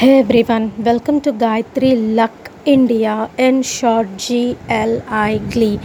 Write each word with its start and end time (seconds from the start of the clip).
Hey 0.00 0.20
everyone, 0.20 0.72
welcome 0.82 1.20
to 1.24 1.30
Gayatri 1.30 1.90
Luck 2.18 2.32
India 2.64 3.28
in 3.36 3.62
short 3.62 4.06
GLI 4.16 5.40
Glee. 5.50 5.78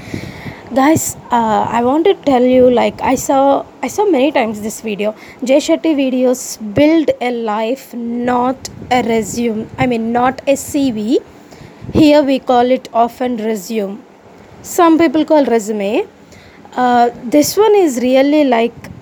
Guys, 0.73 1.17
uh, 1.31 1.67
I 1.69 1.83
want 1.83 2.05
to 2.05 2.13
tell 2.29 2.41
you 2.41 2.71
like 2.71 3.01
I 3.01 3.15
saw 3.15 3.65
I 3.83 3.89
saw 3.89 4.05
many 4.05 4.31
times 4.31 4.61
this 4.61 4.79
video. 4.79 5.13
Jay 5.43 5.57
Shetty 5.57 5.93
videos 5.97 6.45
build 6.73 7.11
a 7.19 7.31
life, 7.31 7.93
not 7.93 8.69
a 8.89 9.03
resume. 9.03 9.67
I 9.77 9.85
mean 9.85 10.13
not 10.13 10.39
a 10.47 10.53
CV. 10.53 11.17
Here 11.91 12.23
we 12.23 12.39
call 12.39 12.71
it 12.71 12.87
often 12.93 13.35
resume. 13.35 14.01
Some 14.61 14.97
people 14.97 15.25
call 15.25 15.43
resume. 15.43 16.07
Uh, 16.73 17.09
this 17.25 17.57
one 17.57 17.75
is 17.75 17.99
really 17.99 18.45
like 18.45 18.94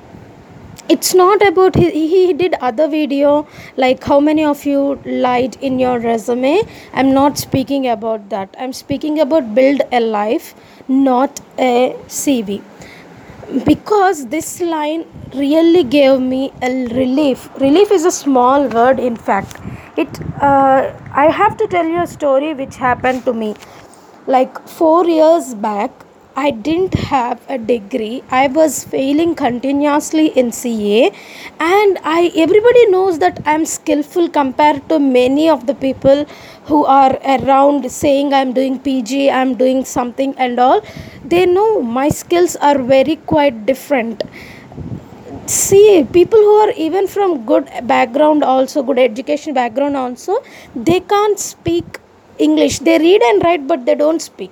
it's 0.90 1.14
not 1.14 1.42
about 1.46 1.76
he, 1.76 1.90
he 2.08 2.34
did 2.34 2.56
other 2.56 2.88
video 2.88 3.48
like 3.78 4.04
how 4.04 4.20
many 4.20 4.44
of 4.44 4.66
you 4.66 5.00
lied 5.06 5.56
in 5.62 5.80
your 5.80 6.00
resume. 6.00 6.62
I'm 6.94 7.14
not 7.14 7.38
speaking 7.38 7.88
about 7.88 8.30
that. 8.30 8.54
I'm 8.60 8.74
speaking 8.74 9.20
about 9.20 9.56
build 9.56 9.82
a 9.92 10.00
life 10.00 10.54
not 10.88 11.40
a 11.58 11.96
cv 12.08 12.62
because 13.66 14.28
this 14.28 14.60
line 14.60 15.06
really 15.34 15.84
gave 15.84 16.20
me 16.20 16.52
a 16.62 16.88
relief. 16.88 17.50
Relief 17.60 17.92
is 17.92 18.04
a 18.06 18.12
small 18.12 18.68
word 18.68 19.00
in 19.00 19.16
fact. 19.16 19.62
It 19.96 20.20
uh, 20.42 20.92
i 21.14 21.28
have 21.30 21.56
to 21.58 21.68
tell 21.68 21.86
you 21.86 22.02
a 22.02 22.08
story 22.08 22.54
which 22.54 22.76
happened 22.76 23.24
to 23.26 23.34
me 23.34 23.56
like 24.26 24.60
4 24.68 25.06
years 25.06 25.54
back 25.54 26.03
I 26.36 26.50
didn't 26.50 26.96
have 26.96 27.42
a 27.48 27.60
degree. 27.60 28.24
I 28.32 28.48
was 28.48 28.84
failing 28.84 29.36
continuously 29.36 30.28
in 30.30 30.52
CA 30.52 31.12
and 31.60 32.00
I 32.04 32.32
everybody 32.36 32.88
knows 32.88 33.20
that 33.20 33.40
I'm 33.46 33.66
skillful 33.66 34.30
compared 34.30 34.90
to 34.90 34.98
many 34.98 35.48
of 35.48 35.68
the 35.68 35.76
people 35.76 36.26
who 36.66 36.86
are 36.86 37.20
around 37.24 37.92
saying 37.92 38.34
I'm 38.34 38.52
doing 38.52 38.80
PG, 38.80 39.30
I'm 39.30 39.54
doing 39.54 39.86
something 39.86 40.34
and 40.38 40.60
all. 40.60 40.82
They 41.24 41.46
know 41.46 41.84
my 41.84 42.10
skills 42.10 42.56
are 42.56 42.80
very 42.80 43.18
quite 43.18 43.68
different 43.68 44.24
see 45.46 46.08
people 46.14 46.40
who 46.40 46.56
are 46.66 46.72
even 46.72 47.06
from 47.06 47.46
good 47.46 47.70
background 47.84 48.46
also 48.46 48.82
good 48.82 48.98
education 48.98 49.54
background 49.54 49.98
also 49.98 50.42
they 50.74 51.02
can't 51.02 51.38
speak 51.38 52.00
english 52.40 52.80
they 52.80 52.98
read 52.98 53.22
and 53.22 53.44
write 53.44 53.68
but 53.68 53.86
they 53.86 53.94
don't 53.94 54.22
speak 54.22 54.52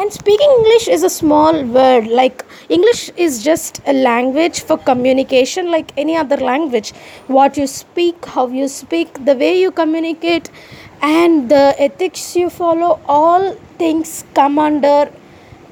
and 0.00 0.12
speaking 0.12 0.50
english 0.58 0.88
is 0.96 1.02
a 1.02 1.10
small 1.10 1.62
word 1.76 2.06
like 2.18 2.44
english 2.76 3.02
is 3.24 3.42
just 3.46 3.80
a 3.92 3.94
language 4.08 4.60
for 4.68 4.76
communication 4.90 5.70
like 5.70 5.92
any 5.96 6.16
other 6.16 6.36
language. 6.36 6.92
What 7.26 7.56
you 7.56 7.66
speak 7.66 8.24
how 8.24 8.46
you 8.48 8.68
speak 8.68 9.24
the 9.24 9.34
way 9.34 9.60
you 9.60 9.70
communicate 9.70 10.50
and 11.02 11.50
the 11.50 11.74
ethics 11.78 12.36
you 12.36 12.50
follow 12.50 13.00
all 13.08 13.54
things 13.78 14.24
come 14.34 14.58
under 14.58 15.06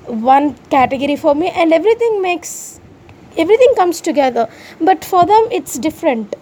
one 0.06 0.54
category 0.70 1.16
for 1.16 1.34
me 1.34 1.48
and 1.50 1.72
everything 1.72 2.20
makes 2.22 2.80
everything 3.36 3.74
comes 3.76 4.00
together. 4.00 4.48
But 4.80 5.04
for 5.04 5.24
them 5.26 5.48
it's 5.50 5.78
different. 5.78 6.34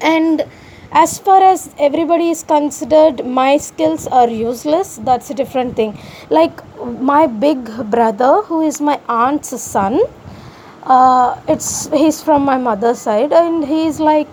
And 0.00 0.44
as 0.92 1.18
far 1.18 1.42
as 1.42 1.74
everybody 1.78 2.28
is 2.30 2.42
considered 2.42 3.24
my 3.24 3.56
skills 3.56 4.06
are 4.06 4.28
useless. 4.28 4.96
That's 4.96 5.30
a 5.30 5.34
different 5.34 5.74
thing. 5.74 5.98
Like 6.30 6.60
my 7.00 7.26
big 7.26 7.64
brother 7.90 8.42
who 8.42 8.60
is 8.60 8.80
my 8.80 9.00
aunt's 9.08 9.60
son 9.60 10.00
uh, 10.84 11.40
it's 11.48 11.88
he's 11.92 12.22
from 12.22 12.44
my 12.44 12.58
mother's 12.58 12.98
side 12.98 13.32
and 13.32 13.64
he's 13.64 14.00
like 14.00 14.28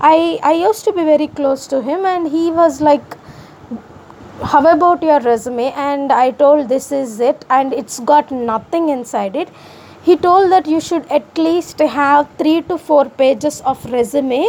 i 0.00 0.38
i 0.42 0.52
used 0.52 0.84
to 0.84 0.92
be 0.92 1.04
very 1.04 1.26
close 1.26 1.66
to 1.66 1.82
him 1.82 2.06
and 2.06 2.28
he 2.28 2.50
was 2.50 2.80
like 2.80 3.16
how 4.42 4.60
about 4.60 5.02
your 5.02 5.20
resume? 5.20 5.70
And 5.72 6.10
i 6.12 6.30
told 6.30 6.68
this 6.68 6.92
is 6.92 7.20
it 7.20 7.44
and 7.50 7.72
it's 7.72 8.00
got 8.00 8.30
nothing 8.30 8.88
inside 8.88 9.36
it 9.36 9.48
he 10.10 10.16
told 10.16 10.50
that 10.50 10.66
you 10.66 10.80
should 10.80 11.06
at 11.16 11.38
least 11.46 11.78
have 11.96 12.28
3 12.38 12.62
to 12.68 12.78
4 12.78 13.04
pages 13.20 13.60
of 13.72 13.84
resume 13.92 14.42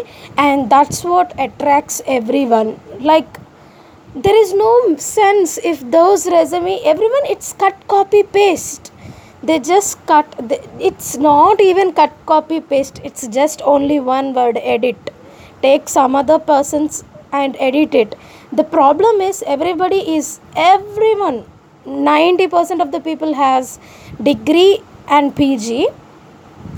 and 0.46 0.70
that's 0.74 1.04
what 1.04 1.36
attracts 1.46 2.02
everyone. 2.18 2.80
Like 3.12 3.40
there 4.16 4.40
is 4.44 4.54
no 4.54 4.72
sense 4.98 5.58
if 5.74 5.84
those 5.98 6.26
resume 6.36 6.80
everyone 6.94 7.30
it's 7.36 7.54
cut 7.54 7.88
copy 7.88 8.24
paste. 8.24 8.92
They 9.44 9.60
just 9.60 10.06
cut 10.08 10.36
it's 10.90 11.14
not 11.30 11.62
even 11.70 11.94
cut 12.02 12.18
copy 12.26 12.60
paste. 12.74 13.00
It's 13.04 13.28
just 13.40 13.62
only 13.76 14.00
one 14.00 14.34
word 14.34 14.60
edit. 14.76 15.16
Take 15.62 15.88
some 15.90 16.16
other 16.16 16.40
person's 16.40 17.04
and 17.32 17.56
edit 17.60 17.96
it. 17.96 18.16
The 18.52 18.64
problem 18.64 19.22
is 19.22 19.44
everybody 19.56 20.02
is 20.18 20.40
everyone 20.56 21.44
90% 21.86 22.82
of 22.82 22.92
the 22.92 23.00
people 23.00 23.34
has 23.34 23.80
degree 24.22 24.82
and 25.08 25.36
PG. 25.36 25.90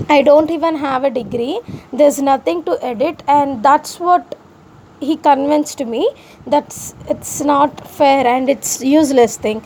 I 0.10 0.22
don't 0.22 0.50
even 0.52 0.78
have 0.78 1.04
a 1.04 1.10
degree. 1.10 1.60
There's 1.92 2.22
nothing 2.22 2.64
to 2.64 2.78
edit, 2.84 3.24
and 3.28 3.64
that's 3.64 4.00
what 4.00 4.36
he 5.08 5.16
convinced 5.28 5.82
me 5.94 6.04
that's 6.54 6.78
it's 7.14 7.34
not 7.42 7.82
fair 8.00 8.26
and 8.34 8.50
it's 8.54 8.72
useless 8.82 9.36
thing 9.46 9.60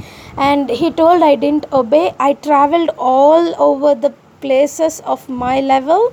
and 0.49 0.69
he 0.81 0.89
told 1.01 1.21
i 1.31 1.35
didn't 1.43 1.67
obey 1.81 2.05
i 2.27 2.33
traveled 2.47 2.89
all 2.97 3.53
over 3.67 3.93
the 4.05 4.13
places 4.45 4.99
of 5.13 5.27
my 5.43 5.59
level 5.73 6.11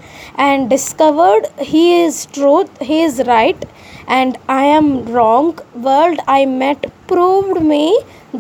and 0.49 0.69
discovered 0.71 1.49
he 1.73 1.85
is 2.03 2.27
truth 2.37 2.71
he 2.91 3.01
is 3.09 3.23
right 3.27 3.65
and 4.19 4.39
i 4.49 4.63
am 4.79 4.89
wrong 5.17 5.59
world 5.89 6.19
i 6.39 6.45
met 6.45 6.87
proved 7.13 7.63
me 7.75 7.85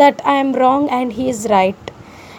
that 0.02 0.20
i 0.24 0.36
am 0.44 0.52
wrong 0.62 0.88
and 1.00 1.12
he 1.18 1.28
is 1.34 1.46
right 1.56 1.93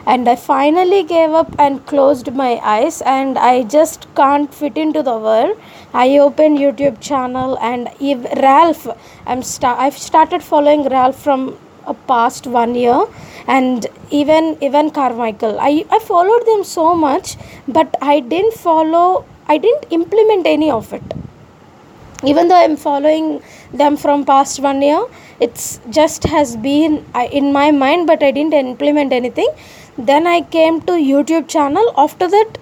and 0.06 0.30
I 0.30 0.36
finally 0.36 1.04
gave 1.04 1.32
up 1.32 1.56
and 1.58 1.86
closed 1.86 2.32
my 2.34 2.60
eyes 2.64 3.02
and 3.02 3.38
I 3.38 3.64
just 3.64 4.08
can't 4.16 4.54
fit 4.54 4.78
into 4.78 5.02
the 5.02 5.18
world. 5.18 5.58
I 5.94 6.18
opened 6.20 6.60
YouTube 6.60 7.00
channel 7.02 7.58
and 7.60 7.90
if 8.00 8.24
Ralph 8.42 8.88
I'm 9.26 9.42
sta- 9.42 9.78
I've 9.80 9.98
started 9.98 10.44
following 10.44 10.88
Ralph 10.88 11.18
from 11.18 11.58
a 11.88 11.94
past 11.94 12.46
one 12.48 12.76
year 12.76 13.06
and 13.48 13.88
even 14.12 14.58
even 14.62 14.92
Carmichael. 14.92 15.60
I, 15.60 15.86
I 15.90 16.00
followed 16.00 16.46
them 16.46 16.64
so 16.64 16.94
much 16.96 17.38
but 17.68 17.96
I 18.02 18.20
didn't 18.20 18.54
follow 18.54 19.26
I 19.48 19.58
didn't 19.58 19.86
implement 19.92 20.46
any 20.46 20.70
of 20.70 20.94
it. 20.94 21.04
Even 22.24 22.48
though 22.48 22.56
I'm 22.56 22.76
following 22.76 23.42
them 23.74 23.98
from 23.98 24.26
past 24.26 24.60
one 24.60 24.82
year, 24.82 25.06
it's 25.40 25.80
just 25.90 26.24
has 26.24 26.56
been 26.56 27.06
in 27.32 27.52
my 27.52 27.72
mind 27.72 28.08
but 28.08 28.24
I 28.24 28.32
didn't 28.32 28.54
implement 28.54 29.12
anything 29.14 29.50
then 29.98 30.28
i 30.28 30.42
came 30.42 30.82
to 30.82 30.94
youtube 30.94 31.48
channel. 31.48 31.94
After 31.98 32.28
that 32.28 32.58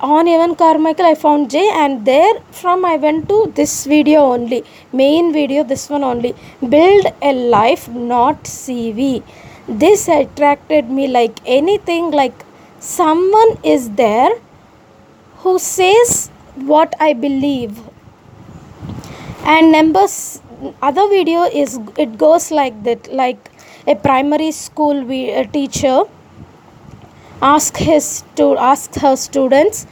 on 0.00 0.26
Evan 0.26 0.56
Carmichael 0.56 1.06
I 1.06 1.14
found 1.14 1.50
Jay 1.50 1.68
and 1.72 2.04
there 2.04 2.40
from 2.50 2.84
I 2.84 2.96
went 2.96 3.28
to 3.28 3.52
this 3.54 3.84
video 3.86 4.20
only 4.22 4.64
main 4.92 5.32
video 5.32 5.62
this 5.62 5.88
one 5.88 6.02
only. 6.02 6.34
Build 6.68 7.06
a 7.22 7.32
life 7.32 7.88
not 7.88 8.42
CV 8.44 9.22
this 9.68 10.08
attracted 10.08 10.90
me 10.90 11.06
like 11.06 11.38
anything 11.46 12.10
like 12.10 12.34
someone 12.80 13.58
is 13.62 13.90
there 13.90 14.30
who 15.36 15.58
says 15.58 16.30
what 16.56 16.94
I 16.98 17.12
believe. 17.12 17.80
And 19.44 19.70
numbers 19.72 20.40
other 20.80 21.08
video 21.08 21.42
is 21.42 21.78
it 21.96 22.18
goes 22.18 22.50
like 22.50 22.82
that 22.84 23.12
like 23.12 23.50
a 23.86 23.94
primary 23.94 24.50
school 24.52 25.04
teacher 25.52 26.04
ask 27.42 27.76
his 27.76 28.24
to 28.36 28.56
ask 28.56 28.94
her 28.96 29.16
students 29.16 29.86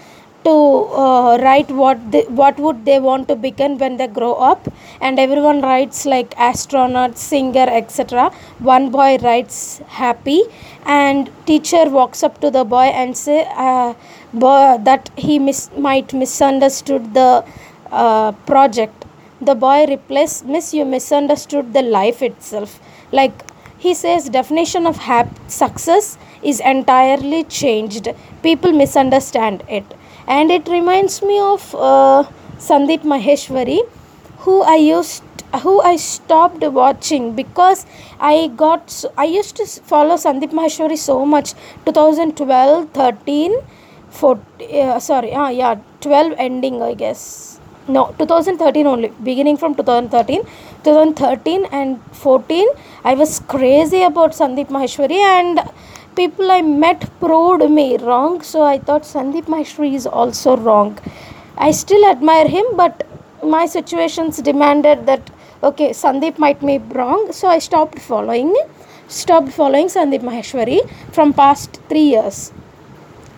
to 0.44 0.50
uh, 0.50 1.36
write 1.42 1.70
what 1.70 1.98
what 2.40 2.58
would 2.58 2.84
they 2.84 2.98
want 2.98 3.28
to 3.28 3.36
become 3.36 3.76
when 3.78 3.96
they 3.98 4.06
grow 4.06 4.32
up. 4.34 4.68
And 5.00 5.18
everyone 5.18 5.60
writes 5.60 6.06
like 6.06 6.34
astronaut 6.38 7.18
singer 7.18 7.66
etc 7.80 8.30
one 8.58 8.90
boy 8.90 9.18
writes 9.18 9.78
happy. 9.88 10.42
And 10.86 11.30
teacher 11.46 11.84
walks 11.90 12.22
up 12.22 12.40
to 12.40 12.50
the 12.50 12.64
boy 12.64 12.88
and 13.02 13.16
say 13.16 13.46
uh, 13.54 13.94
boy, 14.32 14.78
that 14.82 15.10
he 15.16 15.38
mis- 15.38 15.70
might 15.76 16.14
misunderstood 16.14 17.12
the 17.14 17.44
uh, 17.90 18.32
project. 18.46 19.04
The 19.42 19.54
boy 19.54 19.86
replies 19.86 20.42
miss 20.44 20.72
you 20.72 20.84
misunderstood 20.84 21.72
the 21.72 21.82
life 21.82 22.22
itself. 22.22 22.80
Like 23.12 23.49
he 23.80 23.94
says 23.94 24.28
definition 24.28 24.86
of 24.86 24.98
hap- 24.98 25.38
success 25.48 26.18
is 26.42 26.60
entirely 26.60 27.44
changed. 27.44 28.08
People 28.42 28.72
misunderstand 28.72 29.64
it. 29.68 29.84
And 30.26 30.50
it 30.50 30.68
reminds 30.68 31.22
me 31.22 31.38
of 31.40 31.74
uh, 31.74 32.24
Sandeep 32.58 33.02
Maheshwari, 33.02 33.80
who 34.40 34.62
I 34.62 34.76
used 34.76 35.24
who 35.62 35.80
I 35.80 35.96
stopped 35.96 36.62
watching 36.62 37.34
because 37.34 37.84
I 38.20 38.48
got 38.56 39.04
I 39.18 39.24
used 39.24 39.56
to 39.56 39.66
follow 39.66 40.14
Sandeep 40.14 40.52
Maheshwari 40.52 40.96
so 40.96 41.26
much 41.26 41.54
2012 41.86 42.90
13 42.90 43.56
14 44.10 44.88
uh, 44.88 45.00
sorry 45.00 45.32
uh, 45.32 45.48
yeah 45.48 45.74
12 46.00 46.34
ending 46.38 46.80
I 46.82 46.94
guess 46.94 47.59
no 47.88 48.14
2013 48.18 48.86
only. 48.86 49.08
Beginning 49.22 49.56
from 49.56 49.74
2013 49.74 50.42
2013 50.84 51.66
and 51.72 52.00
14 52.12 52.68
i 53.04 53.14
was 53.14 53.40
crazy 53.40 54.02
about 54.02 54.32
sandeep 54.32 54.68
maheshwari 54.68 55.20
and 55.38 55.60
people 56.16 56.50
i 56.50 56.60
met 56.62 57.08
proved 57.20 57.70
me 57.70 57.96
wrong. 57.98 58.42
So 58.42 58.62
i 58.62 58.78
thought 58.78 59.02
sandeep 59.02 59.46
maheshwari 59.46 59.94
is 59.94 60.06
also 60.06 60.56
wrong. 60.56 60.98
I 61.56 61.70
still 61.70 62.04
admire 62.10 62.48
him 62.48 62.64
but 62.76 63.06
my 63.42 63.66
situations 63.66 64.38
demanded 64.38 65.06
that 65.06 65.30
okay 65.62 65.90
sandeep 65.90 66.38
might 66.38 66.60
be 66.60 66.78
wrong. 66.78 67.32
So 67.32 67.48
i 67.48 67.58
stopped 67.58 67.98
following 67.98 68.54
stopped 69.08 69.52
following 69.52 69.88
sandeep 69.88 70.22
maheshwari 70.30 70.80
from 71.12 71.32
past 71.32 71.80
3 71.88 72.00
years 72.00 72.52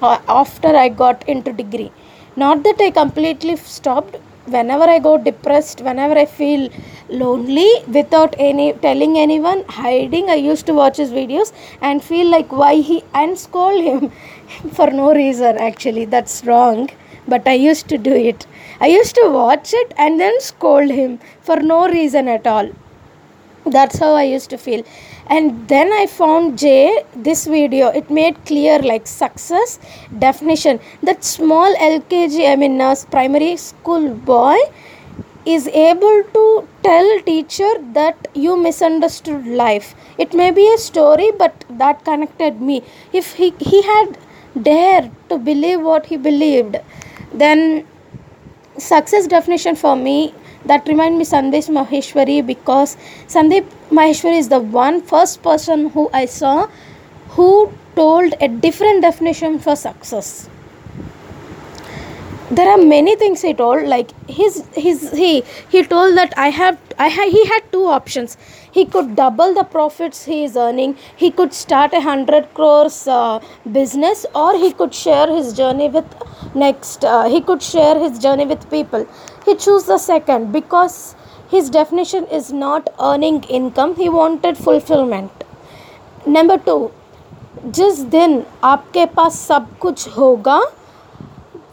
uh, 0.02 0.18
after 0.28 0.76
i 0.84 0.88
got 0.88 1.26
into 1.28 1.52
degree. 1.52 1.90
Not 2.36 2.62
that 2.64 2.80
i 2.80 2.90
completely 2.90 3.56
stopped 3.56 4.16
whenever 4.46 4.84
i 4.84 4.98
go 4.98 5.16
depressed 5.16 5.80
whenever 5.82 6.18
i 6.18 6.24
feel 6.26 6.68
lonely 7.08 7.70
without 7.88 8.34
any 8.38 8.72
telling 8.84 9.16
anyone 9.18 9.64
hiding 9.68 10.28
i 10.30 10.34
used 10.34 10.66
to 10.66 10.74
watch 10.74 10.96
his 10.96 11.10
videos 11.10 11.52
and 11.80 12.02
feel 12.02 12.26
like 12.26 12.50
why 12.50 12.74
he 12.76 13.02
and 13.14 13.38
scold 13.38 13.82
him 13.82 14.10
for 14.72 14.90
no 14.90 15.14
reason 15.14 15.56
actually. 15.58 16.04
That's 16.04 16.44
wrong 16.44 16.90
but 17.28 17.46
i 17.46 17.52
used 17.52 17.88
to 17.88 17.98
do 17.98 18.12
it. 18.12 18.46
I 18.80 18.86
used 18.88 19.14
to 19.14 19.28
watch 19.30 19.72
it 19.72 19.92
and 19.96 20.18
then 20.18 20.40
scold 20.40 20.90
him 20.90 21.20
for 21.40 21.56
no 21.56 21.86
reason 21.88 22.26
at 22.26 22.46
all. 22.46 22.70
That's 23.64 23.98
how 23.98 24.14
i 24.14 24.24
used 24.24 24.50
to 24.50 24.58
feel 24.58 24.84
and 25.34 25.68
then 25.72 25.92
i 25.98 26.06
found 26.06 26.58
jay 26.62 27.02
this 27.26 27.42
video 27.46 27.88
it 28.00 28.10
made 28.10 28.38
clear 28.46 28.78
like 28.80 29.06
success 29.06 29.78
definition. 30.18 30.80
That 31.02 31.24
small 31.24 31.74
lkg 31.74 32.48
i 32.52 32.56
mean 32.56 32.80
uh, 32.80 32.94
primary 33.10 33.56
school 33.56 34.08
boy 34.32 34.58
is 35.44 35.66
able 35.68 36.18
to 36.34 36.44
tell 36.82 37.08
teacher 37.22 37.70
that 37.94 38.28
you 38.32 38.56
misunderstood 38.56 39.46
life. 39.46 39.94
It 40.18 40.34
may 40.34 40.50
be 40.52 40.72
a 40.72 40.78
story 40.78 41.30
but 41.36 41.64
that 41.70 42.04
connected 42.04 42.60
me. 42.60 42.84
If 43.12 43.32
he, 43.32 43.52
he 43.58 43.82
had 43.82 44.18
dared 44.60 45.10
to 45.30 45.38
believe 45.38 45.80
what 45.80 46.06
he 46.06 46.16
believed 46.16 46.76
then 47.32 47.86
success 48.78 49.26
definition 49.26 49.74
for 49.74 49.96
me 49.96 50.34
that 50.66 50.86
remind 50.86 51.18
me 51.18 51.24
Sandeep 51.24 51.68
Maheshwari 51.78 52.46
because 52.46 52.96
Sandeep 53.26 53.66
Maheshwari 53.90 54.38
is 54.38 54.48
the 54.48 54.60
one 54.60 55.00
first 55.02 55.42
person 55.42 55.90
who 55.90 56.08
I 56.12 56.26
saw 56.26 56.68
who 57.30 57.72
told 57.96 58.34
a 58.40 58.48
different 58.48 59.02
definition 59.02 59.58
for 59.58 59.76
success. 59.76 60.48
There 62.50 62.68
are 62.68 62.76
many 62.78 63.16
things 63.16 63.40
he 63.40 63.54
told 63.54 63.86
like 63.88 64.10
his 64.28 64.64
his 64.74 65.10
he 65.12 65.42
he 65.70 65.82
told 65.84 66.16
that 66.18 66.34
i 66.36 66.48
have 66.50 66.78
ha, 67.01 67.29
he 67.29 67.45
had 67.45 67.71
two 67.71 67.85
options 67.85 68.37
he 68.71 68.85
could 68.85 69.15
double 69.15 69.53
the 69.53 69.63
profits 69.63 70.25
he 70.25 70.43
is 70.43 70.57
earning 70.57 70.95
he 71.15 71.29
could 71.31 71.53
start 71.53 71.93
a 71.93 72.01
100 72.01 72.53
crores 72.53 73.07
uh, 73.07 73.39
business 73.71 74.25
or 74.33 74.57
he 74.57 74.71
could 74.73 74.93
share 74.93 75.27
his 75.27 75.53
journey 75.53 75.89
with 75.89 76.05
next 76.55 77.05
uh, 77.05 77.23
he 77.29 77.41
could 77.41 77.61
share 77.61 77.97
his 77.99 78.19
journey 78.19 78.45
with 78.45 78.69
people 78.69 79.07
he 79.45 79.55
chose 79.55 79.85
the 79.85 79.97
second 79.97 80.51
because 80.51 81.15
his 81.49 81.69
definition 81.69 82.25
is 82.27 82.51
not 82.51 82.89
earning 82.99 83.43
income 83.43 83.95
he 83.95 84.09
wanted 84.09 84.57
fulfillment 84.57 85.43
number 86.37 86.57
2 86.69 86.79
जिस 87.75 87.99
दिन 88.09 88.43
आपके 88.63 89.05
पास 89.13 89.39
सब 89.47 89.67
कुछ 89.81 90.07
होगा 90.17 90.59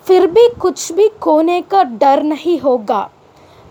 फिर 0.07 0.27
भी 0.27 0.49
कुछ 0.61 0.93
भी 0.93 1.09
खोने 1.23 1.61
का 1.71 1.83
डर 2.01 2.23
नहीं 2.23 2.59
होगा 2.61 3.09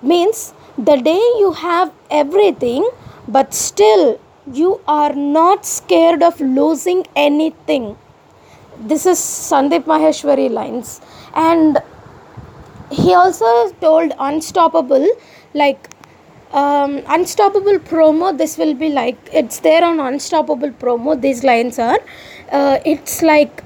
means 0.04 0.54
the 0.79 0.97
day 0.97 1.21
you 1.41 1.53
have 1.53 1.93
everything, 2.09 2.89
but 3.27 3.53
still 3.53 4.21
you 4.53 4.81
are 4.87 5.13
not 5.13 5.67
scared 5.67 6.23
of 6.23 6.41
losing 6.41 7.05
anything. 7.17 7.99
This 8.79 9.05
is 9.05 9.19
Sandeep 9.19 9.87
Maheshwari 9.87 10.49
lines. 10.49 11.01
And 11.35 11.79
he 12.93 13.13
also 13.13 13.73
told 13.81 14.13
Unstoppable, 14.21 15.05
like, 15.53 15.91
um, 16.53 17.03
Unstoppable 17.09 17.81
promo, 17.81 18.39
this 18.39 18.57
will 18.57 18.75
be 18.75 18.89
like, 18.89 19.17
it's 19.33 19.59
there 19.59 19.85
on 19.85 19.99
Unstoppable 19.99 20.71
promo, 20.71 21.21
these 21.21 21.43
lines 21.43 21.81
are. 21.81 21.99
Uh, 22.53 22.79
it's 22.85 23.21
like, 23.21 23.65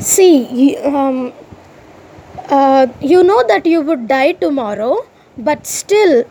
see, 0.00 0.76
um, 0.78 1.32
uh, 2.48 2.88
you 3.00 3.22
know 3.22 3.44
that 3.46 3.64
you 3.64 3.80
would 3.80 4.08
die 4.08 4.32
tomorrow 4.32 5.06
but 5.36 5.66
still 5.66 6.24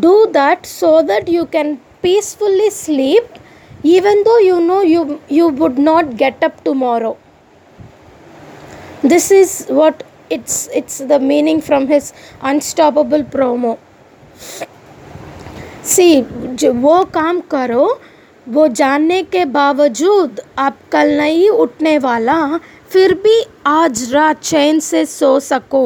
do 0.00 0.28
that 0.32 0.66
so 0.66 1.02
that 1.02 1.28
you 1.28 1.46
can 1.46 1.80
peacefully 2.02 2.70
sleep 2.70 3.24
even 3.82 4.22
though 4.24 4.38
you 4.38 4.60
know 4.60 4.82
you 4.82 5.20
you 5.28 5.48
would 5.48 5.78
not 5.78 6.16
get 6.16 6.42
up 6.42 6.62
tomorrow 6.64 7.16
this 9.02 9.30
is 9.30 9.66
what 9.68 10.02
it's 10.30 10.68
it's 10.74 10.98
the 10.98 11.18
meaning 11.18 11.60
from 11.60 11.86
his 11.86 12.12
unstoppable 12.42 13.24
promo 13.24 13.76
सी 15.86 16.20
जो 16.60 16.72
वो 16.72 17.02
काम 17.14 17.40
करो 17.50 17.84
वो 18.54 18.66
जानने 18.68 19.22
के 19.22 19.44
बावजूद 19.54 20.40
आप 20.58 20.78
कल 20.92 21.10
नहीं 21.18 21.48
उठने 21.50 21.96
वाला 21.98 22.36
फिर 22.92 23.14
भी 23.22 23.42
आज 23.66 24.12
रात 24.14 24.42
चैन 24.42 24.80
से 24.80 25.04
सो 25.06 25.38
सको 25.40 25.84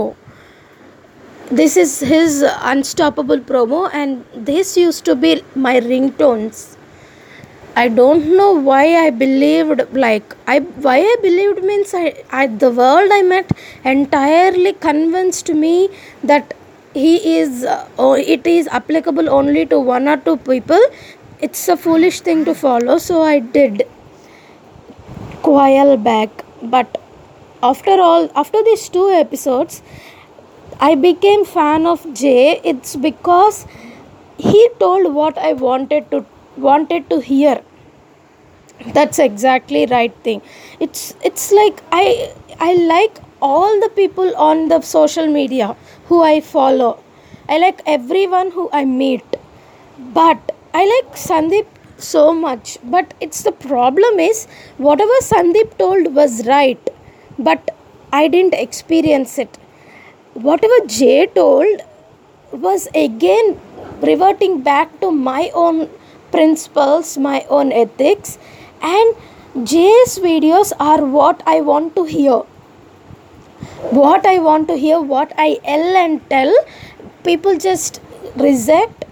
this 1.50 1.76
is 1.76 1.98
his 2.00 2.44
unstoppable 2.72 3.40
promo 3.40 3.90
and 3.92 4.24
this 4.34 4.76
used 4.76 5.04
to 5.04 5.16
be 5.16 5.42
my 5.54 5.80
ringtones. 5.80 6.76
I 7.76 7.88
don't 7.88 8.36
know 8.36 8.52
why 8.52 8.84
i 8.96 9.10
believed 9.10 9.80
like 9.92 10.34
i 10.46 10.58
why 10.58 10.98
i 10.98 11.16
believed 11.22 11.62
means 11.62 11.94
i, 11.94 12.14
I 12.30 12.48
the 12.48 12.70
world 12.70 13.10
i 13.12 13.22
met 13.22 13.52
entirely 13.84 14.72
convinced 14.72 15.52
me 15.52 15.88
that 16.24 16.52
he 16.94 17.38
is 17.38 17.64
uh, 17.64 17.88
oh, 17.98 18.14
it 18.14 18.46
is 18.46 18.66
applicable 18.68 19.30
only 19.30 19.66
to 19.66 19.78
one 19.78 20.08
or 20.08 20.16
two 20.16 20.36
people. 20.36 20.80
It's 21.40 21.68
a 21.68 21.76
foolish 21.76 22.20
thing 22.20 22.44
to 22.44 22.54
follow 22.54 22.98
so 22.98 23.22
i 23.22 23.38
did. 23.38 23.82
While 25.42 25.96
back. 25.96 26.30
But 26.62 27.00
after 27.62 28.00
all 28.00 28.30
after 28.34 28.62
these 28.64 28.88
two 28.88 29.08
episodes 29.10 29.82
I 30.78 30.94
became 30.94 31.44
fan 31.44 31.86
of 31.86 32.12
Jay. 32.14 32.60
It's 32.64 32.96
because 32.96 33.66
he 34.38 34.68
told 34.78 35.14
what 35.14 35.38
I 35.38 35.52
wanted 35.54 36.10
to 36.10 36.24
wanted 36.56 37.08
to 37.10 37.20
hear. 37.20 37.62
That's 38.94 39.18
exactly 39.18 39.86
right 39.86 40.14
thing. 40.24 40.40
It's 40.80 41.14
it's 41.22 41.50
like 41.52 41.82
I 41.92 42.32
I 42.58 42.74
like 42.74 43.18
all 43.42 43.80
the 43.80 43.88
people 43.90 44.34
on 44.36 44.68
the 44.68 44.80
social 44.80 45.26
media 45.26 45.76
who 46.06 46.22
I 46.22 46.40
follow. 46.40 46.90
I 47.48 47.58
like 47.58 47.82
everyone 47.86 48.50
who 48.50 48.68
I 48.72 48.84
meet. 48.84 49.24
But 50.20 50.52
I 50.74 50.84
like 50.94 51.16
Sandeep 51.16 51.66
so 51.98 52.32
much. 52.32 52.78
But 52.84 53.14
it's 53.20 53.42
the 53.44 53.52
problem 53.52 54.20
is 54.20 54.46
whatever 54.78 55.18
Sandeep 55.30 55.76
told 55.78 56.14
was 56.14 56.46
right. 56.48 56.90
But 57.38 57.70
I 58.12 58.28
didn't 58.28 58.54
experience 58.54 59.38
it 59.38 59.58
whatever 60.34 60.86
Jay 60.86 61.26
told 61.26 61.80
was 62.52 62.88
again 62.94 63.60
reverting 64.02 64.60
back 64.62 65.00
to 65.00 65.10
my 65.10 65.50
own 65.54 65.88
principles, 66.30 67.18
my 67.18 67.44
own 67.48 67.72
ethics, 67.72 68.38
and 68.82 69.14
Jay's 69.66 70.18
videos 70.18 70.72
are 70.78 71.04
what 71.04 71.42
I 71.46 71.60
want 71.60 71.96
to 71.96 72.04
hear. 72.04 72.42
What 73.90 74.24
I 74.24 74.38
want 74.38 74.68
to 74.68 74.76
hear, 74.76 75.00
what 75.00 75.32
I 75.36 75.58
yell 75.64 75.96
and 75.96 76.30
tell, 76.30 76.54
people 77.24 77.56
just 77.58 78.00
reject. 78.36 79.04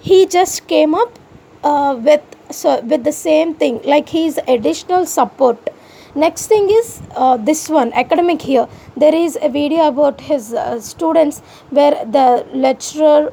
He 0.00 0.26
just 0.26 0.66
came 0.66 0.94
up 0.94 1.18
uh, 1.62 1.96
with 1.98 2.22
so 2.50 2.80
with 2.80 3.04
the 3.04 3.12
same 3.12 3.54
thing, 3.54 3.80
like 3.84 4.08
he's 4.08 4.38
additional 4.48 5.06
support 5.06 5.70
next 6.14 6.46
thing 6.46 6.68
is 6.70 7.00
uh, 7.16 7.36
this 7.36 7.68
one 7.68 7.92
academic 7.92 8.42
here. 8.42 8.68
There 8.96 9.14
is 9.14 9.38
a 9.40 9.48
video 9.48 9.88
about 9.88 10.20
his 10.20 10.52
uh, 10.52 10.80
students 10.80 11.40
where 11.70 12.04
the 12.04 12.46
lecturer 12.52 13.32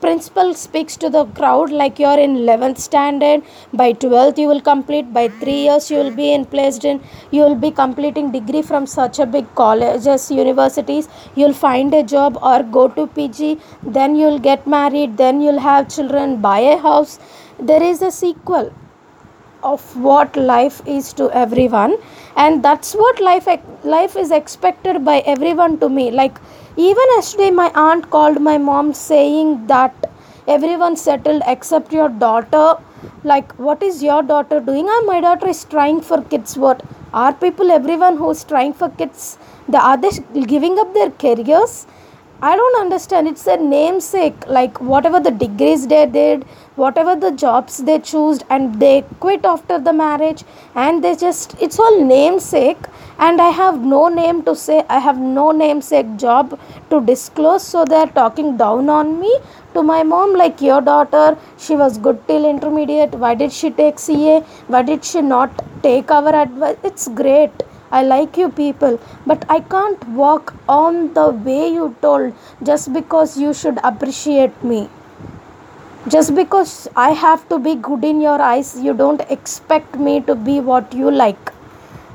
principal 0.00 0.54
speaks 0.54 0.96
to 0.96 1.10
the 1.10 1.24
crowd 1.38 1.70
like 1.70 1.98
you're 1.98 2.18
in 2.18 2.36
11th 2.36 2.78
standard. 2.78 3.42
By 3.72 3.92
12th 3.92 4.38
you 4.38 4.48
will 4.48 4.60
complete. 4.60 5.12
By 5.12 5.28
3 5.28 5.52
years 5.52 5.90
you 5.90 5.98
will 5.98 6.14
be 6.14 6.32
in 6.32 6.44
placed 6.44 6.84
in. 6.84 7.00
You 7.30 7.42
will 7.42 7.56
be 7.56 7.70
completing 7.70 8.30
degree 8.30 8.62
from 8.62 8.86
such 8.86 9.18
a 9.18 9.26
big 9.26 9.52
colleges 9.54 10.30
universities. 10.30 11.08
You'll 11.34 11.54
find 11.54 11.94
a 11.94 12.02
job 12.02 12.38
or 12.42 12.62
go 12.62 12.88
to 12.88 13.06
pg 13.06 13.58
then 13.82 14.16
you'll 14.16 14.38
get 14.38 14.66
married. 14.66 15.16
Then 15.16 15.40
you'll 15.40 15.58
have 15.70 15.88
children. 15.88 16.40
Buy 16.40 16.60
a 16.60 16.78
house. 16.78 17.18
There 17.58 17.82
is 17.82 18.00
a 18.02 18.10
sequel 18.10 18.72
of 19.62 19.96
what 19.96 20.36
life 20.36 20.80
is 20.86 21.12
to 21.14 21.30
everyone. 21.30 21.96
And 22.36 22.62
that's 22.62 22.94
what 22.94 23.20
life 23.20 23.48
life 23.84 24.16
is 24.16 24.30
expected 24.30 25.04
by 25.04 25.18
everyone 25.20 25.78
to 25.80 25.88
me. 25.88 26.10
Like 26.10 26.38
even 26.76 27.04
yesterday 27.16 27.50
my 27.50 27.70
aunt 27.74 28.10
called 28.10 28.40
my 28.40 28.58
mom 28.58 28.92
saying 28.94 29.66
that 29.66 29.94
everyone 30.48 30.96
settled 30.96 31.42
except 31.46 31.92
your 31.92 32.08
daughter. 32.08 32.76
Like 33.24 33.52
what 33.58 33.82
is 33.82 34.02
your 34.02 34.22
daughter 34.22 34.60
doing? 34.60 34.86
Ah 34.88 35.00
my 35.06 35.20
daughter 35.20 35.48
is 35.48 35.64
trying 35.64 36.00
for 36.00 36.22
kids. 36.22 36.56
What? 36.56 36.82
Are 37.12 37.32
people 37.32 37.70
everyone 37.70 38.16
who's 38.16 38.44
trying 38.44 38.72
for 38.72 38.88
kids 38.90 39.38
the 39.68 39.78
others 39.78 40.20
giving 40.46 40.78
up 40.78 40.94
their 40.94 41.10
careers? 41.10 41.86
I 42.42 42.56
don't 42.56 42.80
understand. 42.80 43.28
It's 43.28 43.46
a 43.46 43.56
namesake. 43.56 44.46
Like 44.46 44.80
whatever 44.80 45.20
the 45.20 45.30
degrees 45.30 45.86
they 45.86 46.06
did, 46.06 46.46
whatever 46.82 47.14
the 47.24 47.30
jobs 47.44 47.78
they 47.88 47.98
chose, 47.98 48.40
and 48.48 48.80
they 48.80 48.96
quit 49.24 49.44
after 49.44 49.78
the 49.78 49.92
marriage, 49.92 50.44
and 50.74 51.04
they 51.04 51.14
just 51.24 51.56
it's 51.68 51.78
all 51.78 52.00
namesake. 52.04 52.90
And 53.18 53.40
I 53.44 53.48
have 53.56 53.80
no 53.84 54.02
name 54.08 54.42
to 54.44 54.54
say. 54.56 54.76
I 54.88 54.98
have 55.06 55.18
no 55.18 55.50
namesake 55.52 56.12
job 56.16 56.58
to 56.90 57.00
disclose. 57.08 57.66
So 57.72 57.84
they're 57.84 58.12
talking 58.20 58.56
down 58.56 58.88
on 58.88 59.18
me 59.20 59.32
to 59.74 59.82
my 59.82 60.02
mom 60.02 60.32
like 60.42 60.62
your 60.66 60.80
daughter 60.80 61.26
she 61.64 61.76
was 61.80 61.98
good 62.06 62.16
till 62.28 62.46
intermediate 62.52 63.12
why 63.24 63.34
did 63.42 63.52
she 63.58 63.70
take 63.80 64.00
ca 64.04 64.40
why 64.74 64.80
did 64.88 65.04
she 65.10 65.22
not 65.22 65.62
take 65.84 66.10
our 66.16 66.32
advice 66.42 66.88
it's 66.90 67.06
great 67.20 67.62
I 67.92 68.02
like 68.04 68.36
you 68.36 68.48
people, 68.50 69.00
but 69.26 69.44
I 69.48 69.58
can't 69.60 70.08
walk 70.10 70.54
on 70.68 71.12
the 71.14 71.30
way 71.30 71.68
you 71.68 71.96
told 72.00 72.32
just 72.62 72.92
because 72.92 73.36
you 73.36 73.52
should 73.52 73.80
appreciate 73.82 74.62
me. 74.62 74.88
Just 76.08 76.34
because 76.34 76.88
I 76.96 77.10
have 77.10 77.48
to 77.50 77.58
be 77.58 77.74
good 77.74 78.04
in 78.04 78.20
your 78.20 78.40
eyes, 78.40 78.80
you 78.80 78.94
don't 78.94 79.20
expect 79.30 79.96
me 79.96 80.20
to 80.22 80.34
be 80.34 80.58
what 80.58 80.94
you 80.94 81.10
like. 81.10 81.50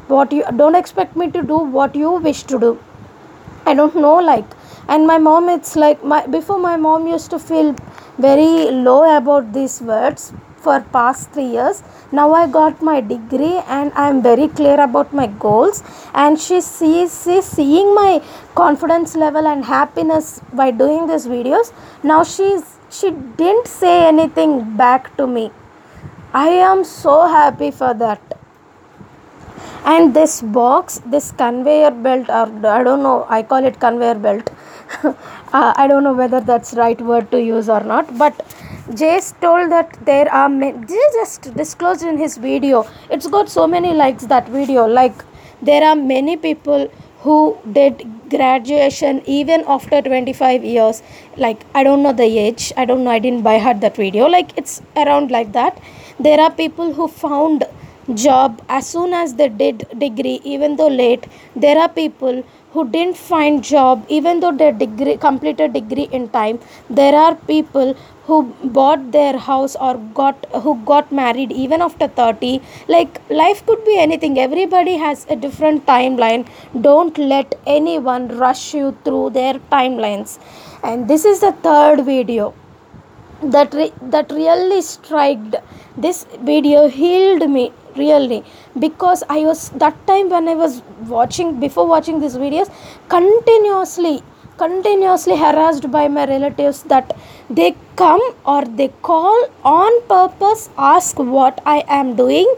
What 0.08 0.32
you 0.32 0.44
don't 0.56 0.75
expect 0.75 1.15
me 1.15 1.30
to 1.32 1.42
do 1.42 1.58
what 1.58 1.96
you 1.96 2.12
wish 2.13 2.44
to 2.44 2.60
do. 2.60 2.80
I 3.65 3.74
don't 3.74 3.96
know 3.96 4.15
like 4.15 4.46
and 4.88 5.08
my 5.08 5.18
mom 5.18 5.50
it's 5.50 5.75
like 5.75 6.04
my 6.04 6.25
before 6.27 6.60
my 6.60 6.75
mom 6.75 7.08
used 7.08 7.32
to 7.32 7.39
feel 7.39 7.75
very 8.18 8.72
low 8.72 9.18
about 9.18 9.51
these 9.54 9.82
words 9.82 10.32
for 10.58 10.80
past 10.94 11.32
3 11.32 11.46
years 11.56 11.82
now 12.12 12.27
i 12.39 12.46
got 12.58 12.84
my 12.89 13.00
degree 13.13 13.58
and 13.77 13.92
i 14.04 14.08
am 14.10 14.22
very 14.22 14.48
clear 14.60 14.77
about 14.86 15.13
my 15.22 15.27
goals 15.46 15.82
and 16.13 16.39
she 16.46 16.62
sees 16.62 17.18
she's 17.24 17.50
seeing 17.58 17.94
my 17.96 18.22
confidence 18.62 19.15
level 19.25 19.51
and 19.54 19.65
happiness 19.65 20.32
by 20.62 20.70
doing 20.84 21.08
these 21.12 21.27
videos 21.36 21.72
now 22.13 22.24
she's 22.36 22.75
she 22.95 23.11
didn't 23.41 23.67
say 23.67 23.95
anything 24.07 24.53
back 24.83 25.15
to 25.17 25.27
me 25.35 25.45
i 26.45 26.47
am 26.71 26.83
so 26.83 27.15
happy 27.35 27.71
for 27.81 27.93
that 28.03 28.35
and 29.93 30.13
this 30.19 30.41
box 30.59 31.01
this 31.15 31.31
conveyor 31.43 31.91
belt 32.05 32.29
or 32.39 32.45
i 32.77 32.83
don't 32.87 33.03
know 33.07 33.17
i 33.37 33.41
call 33.51 33.71
it 33.71 33.79
conveyor 33.79 34.19
belt 34.27 34.49
uh, 35.03 35.73
i 35.83 35.87
don't 35.87 36.03
know 36.03 36.13
whether 36.21 36.41
that's 36.51 36.73
right 36.83 37.01
word 37.11 37.29
to 37.35 37.41
use 37.41 37.69
or 37.77 37.81
not 37.93 38.17
but 38.23 38.45
Jay's 38.93 39.33
told 39.41 39.71
that 39.71 39.97
there 40.05 40.31
are 40.31 40.47
many, 40.47 40.85
just 40.85 41.55
disclosed 41.55 42.03
in 42.03 42.19
his 42.19 42.37
video. 42.37 42.85
It's 43.09 43.25
got 43.25 43.49
so 43.49 43.65
many 43.65 43.93
likes 43.93 44.27
that 44.27 44.47
video. 44.47 44.85
Like 44.85 45.25
there 45.59 45.83
are 45.83 45.95
many 45.95 46.37
people 46.37 46.91
who 47.25 47.58
did 47.77 48.03
graduation 48.29 49.22
even 49.25 49.63
after 49.67 50.01
25 50.01 50.63
years. 50.63 51.01
Like 51.38 51.65
I 51.74 51.84
don't 51.84 52.03
know 52.03 52.13
the 52.13 52.29
age. 52.48 52.72
I 52.77 52.86
don't 52.86 53.03
know. 53.03 53.12
I 53.12 53.20
didn't 53.20 53.44
buy 53.44 53.58
heard 53.60 53.82
that 53.82 53.98
video. 53.98 54.27
Like 54.27 54.58
it's 54.58 54.82
around 54.96 55.32
like 55.32 55.51
that. 55.53 55.82
There 56.20 56.39
are 56.39 56.51
people 56.51 56.94
who 56.94 57.08
found 57.08 57.65
job 58.13 58.62
as 58.70 58.88
soon 58.88 59.13
as 59.13 59.34
they 59.36 59.50
did 59.50 59.88
degree 59.98 60.39
even 60.44 60.75
though 60.75 60.88
late 60.88 61.25
there 61.55 61.77
are 61.79 61.89
people 61.89 62.44
who 62.75 62.88
didn't 62.96 63.17
find 63.17 63.63
job 63.63 64.05
even 64.20 64.39
though 64.41 64.55
they 64.63 64.72
degree 64.84 65.17
completed 65.27 65.74
degree 65.79 66.10
in 66.20 66.27
time 66.39 66.60
there 67.00 67.15
are 67.24 67.36
people 67.53 67.96
who 68.27 68.38
bought 68.77 69.12
their 69.12 69.38
house 69.38 69.75
or 69.88 69.94
got 70.20 70.46
who 70.63 70.74
got 70.91 71.12
married 71.12 71.51
even 71.51 71.82
after 71.88 72.08
30 72.08 72.62
like 72.88 73.22
life 73.29 73.65
could 73.65 73.84
be 73.86 73.98
anything. 74.00 74.39
Everybody 74.39 74.96
has 74.98 75.25
a 75.29 75.36
different 75.36 75.86
timeline. 75.86 76.48
Don't 76.82 77.17
let 77.17 77.55
anyone 77.67 78.27
rush 78.39 78.74
you 78.74 78.98
through 79.03 79.32
their 79.32 79.55
timelines. 79.72 80.39
And 80.84 81.08
this 81.08 81.25
is 81.25 81.41
the 81.41 81.51
third 81.51 82.03
video 82.05 82.53
that 83.44 83.74
re- 83.74 83.94
that 84.01 84.32
really 84.32 84.82
struck 84.82 85.38
this 85.96 86.25
video 86.41 86.88
healed 86.88 87.50
me 87.50 87.72
really. 87.97 88.43
Because 88.79 89.23
i 89.29 89.39
was 89.49 89.69
that 89.83 89.95
time 90.07 90.29
when 90.29 90.47
i 90.47 90.55
was 90.55 90.81
watching 91.17 91.59
before 91.59 91.87
watching 91.87 92.19
these 92.19 92.35
videos 92.35 92.71
continuously 93.09 94.21
continuously 94.57 95.35
harassed 95.37 95.89
by 95.91 96.07
my 96.07 96.25
relatives 96.25 96.83
that 96.83 97.15
they 97.49 97.75
come 97.95 98.21
or 98.45 98.63
they 98.63 98.87
call 99.01 99.47
on 99.63 100.01
purpose 100.07 100.69
ask 100.77 101.19
what 101.19 101.59
i 101.65 101.83
am 101.87 102.15
doing 102.15 102.53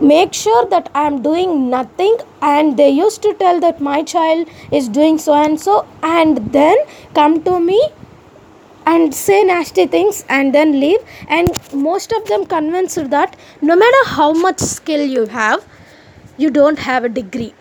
make 0.00 0.34
sure 0.34 0.66
that 0.66 0.90
i 0.94 1.06
am 1.06 1.22
doing 1.22 1.70
nothing 1.70 2.16
and 2.42 2.76
they 2.76 2.90
used 2.90 3.22
to 3.22 3.32
tell 3.34 3.60
that 3.60 3.80
my 3.80 4.02
child 4.02 4.48
is 4.72 4.88
doing 4.88 5.18
so 5.18 5.34
and 5.34 5.60
so 5.60 5.86
and 6.02 6.52
then 6.52 6.76
come 7.14 7.42
to 7.44 7.60
me 7.60 7.80
and 8.86 9.14
say 9.14 9.42
nasty 9.44 9.86
things 9.86 10.24
and 10.28 10.54
then 10.54 10.78
leave. 10.80 11.00
And 11.28 11.48
most 11.72 12.12
of 12.12 12.26
them 12.26 12.46
convinced 12.46 13.10
that 13.10 13.36
no 13.62 13.76
matter 13.76 14.08
how 14.08 14.32
much 14.32 14.58
skill 14.58 15.04
you 15.04 15.26
have 15.26 15.64
you 16.36 16.50
don't 16.50 16.78
have 16.78 17.04
a 17.04 17.08
degree. 17.08 17.54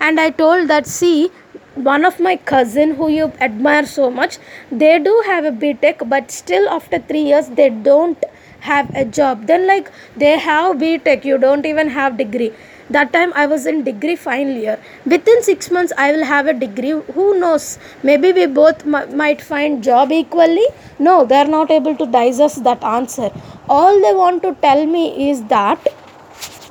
And 0.00 0.18
i 0.20 0.30
told 0.30 0.68
that 0.68 0.86
see 0.86 1.30
one 1.74 2.04
of 2.04 2.18
my 2.20 2.36
cousin 2.36 2.94
who 2.94 3.08
you 3.08 3.24
admire 3.46 3.84
so 3.86 4.10
much 4.10 4.38
they 4.70 4.98
do 4.98 5.22
have 5.26 5.44
a 5.44 5.50
btech 5.50 6.08
but 6.08 6.30
still 6.30 6.68
after 6.68 6.98
3 6.98 7.20
years 7.20 7.48
they 7.48 7.68
don't 7.70 8.24
have 8.60 8.90
a 8.94 9.04
job. 9.04 9.46
Then 9.46 9.66
like 9.66 9.90
they 10.16 10.38
have 10.38 10.76
btech 10.76 11.24
you 11.24 11.38
don't 11.38 11.66
even 11.66 11.88
have 11.88 12.16
degree 12.16 12.52
that 12.90 13.12
time 13.12 13.32
i 13.34 13.46
was 13.46 13.66
in 13.66 13.82
degree 13.84 14.16
final 14.16 14.54
year. 14.54 14.78
Within 15.04 15.42
6 15.42 15.70
months 15.70 15.92
i 15.98 16.12
will 16.12 16.24
have 16.24 16.46
a 16.46 16.52
degree. 16.52 16.94
Who 17.14 17.38
knows? 17.38 17.78
Maybe 18.02 18.32
we 18.32 18.46
both 18.46 18.86
m- 18.86 19.16
might 19.16 19.42
find 19.42 19.82
job 19.82 20.12
equally. 20.12 20.66
No 20.98 21.24
they 21.24 21.36
are 21.36 21.52
not 21.56 21.70
able 21.70 21.96
to 21.96 22.06
digest 22.06 22.62
that 22.64 22.84
answer. 22.84 23.30
All 23.68 24.00
they 24.00 24.14
want 24.14 24.42
to 24.42 24.54
tell 24.66 24.86
me 24.86 25.30
is 25.30 25.42
that 25.44 25.88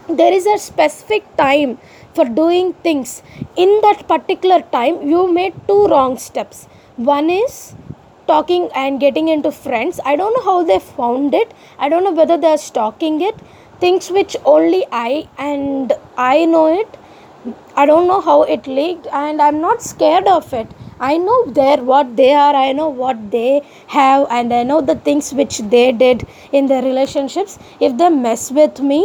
there 0.07 0.33
is 0.33 0.45
a 0.45 0.57
specific 0.57 1.23
time 1.37 1.77
for 2.13 2.25
doing 2.25 2.73
things. 2.73 3.21
In 3.55 3.79
that 3.81 4.07
particular 4.07 4.61
time 4.61 5.07
you 5.07 5.31
made 5.31 5.53
two 5.67 5.87
wrong 5.87 6.17
steps. 6.17 6.67
One 6.95 7.29
is 7.29 7.75
talking 8.27 8.69
and 8.73 8.99
getting 8.99 9.27
into 9.27 9.51
friends. 9.51 9.99
I 10.05 10.15
don't 10.15 10.33
know 10.33 10.43
how 10.43 10.63
they 10.63 10.79
found 10.79 11.33
it. 11.33 11.53
I 11.77 11.89
don't 11.89 12.03
know 12.03 12.13
whether 12.13 12.37
they're 12.37 12.57
stalking 12.57 13.21
it 13.21 13.35
things 13.79 14.09
which 14.17 14.35
only 14.45 14.85
i 14.91 15.27
and 15.37 15.93
i 16.17 16.45
know 16.45 16.67
it. 16.81 16.97
I 17.75 17.85
don't 17.85 18.07
know 18.07 18.21
how 18.21 18.43
it 18.43 18.67
leaked 18.67 19.07
and 19.07 19.41
i'm 19.41 19.59
not 19.61 19.81
scared 19.81 20.27
of 20.27 20.53
it. 20.53 20.67
I 20.99 21.17
know 21.17 21.37
their 21.51 21.77
what 21.91 22.15
they 22.15 22.33
are 22.33 22.55
i 22.55 22.71
know 22.71 22.87
what 22.87 23.19
they 23.31 23.61
have 23.87 24.27
and 24.29 24.53
i 24.53 24.63
know 24.63 24.79
the 24.81 24.95
things 24.95 25.33
which 25.33 25.59
they 25.75 25.91
did 25.91 26.25
in 26.51 26.67
their 26.67 26.81
relationships. 26.83 27.59
If 27.79 27.97
they 27.97 28.09
mess 28.09 28.51
with 28.51 28.79
me 28.79 29.01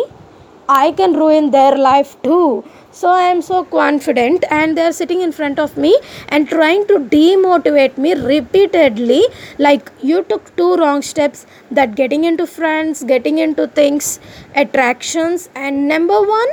I 0.68 0.92
can 0.92 1.14
ruin 1.14 1.50
their 1.50 1.76
life 1.76 2.16
too. 2.22 2.64
So 2.92 3.08
I 3.08 3.22
am 3.22 3.40
so 3.40 3.64
confident, 3.64 4.44
and 4.50 4.76
they 4.76 4.82
are 4.82 4.92
sitting 4.92 5.20
in 5.20 5.30
front 5.30 5.60
of 5.60 5.76
me 5.76 5.96
and 6.28 6.48
trying 6.48 6.86
to 6.88 6.94
demotivate 6.98 7.96
me 7.96 8.14
repeatedly. 8.14 9.24
Like, 9.58 9.92
you 10.02 10.24
took 10.24 10.54
two 10.56 10.74
wrong 10.74 11.00
steps 11.00 11.46
that 11.70 11.94
getting 11.94 12.24
into 12.24 12.46
friends, 12.48 13.04
getting 13.04 13.38
into 13.38 13.68
things, 13.68 14.18
attractions, 14.56 15.48
and 15.54 15.86
number 15.86 16.20
one, 16.20 16.48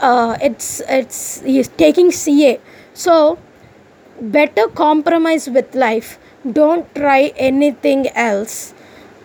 uh, 0.00 0.36
it's 0.40 0.80
it's 0.88 1.42
taking 1.76 2.12
CA. 2.12 2.60
So, 2.94 3.38
better 4.20 4.68
compromise 4.68 5.48
with 5.50 5.74
life. 5.74 6.18
Don't 6.52 6.94
try 6.94 7.32
anything 7.36 8.08
else. 8.14 8.74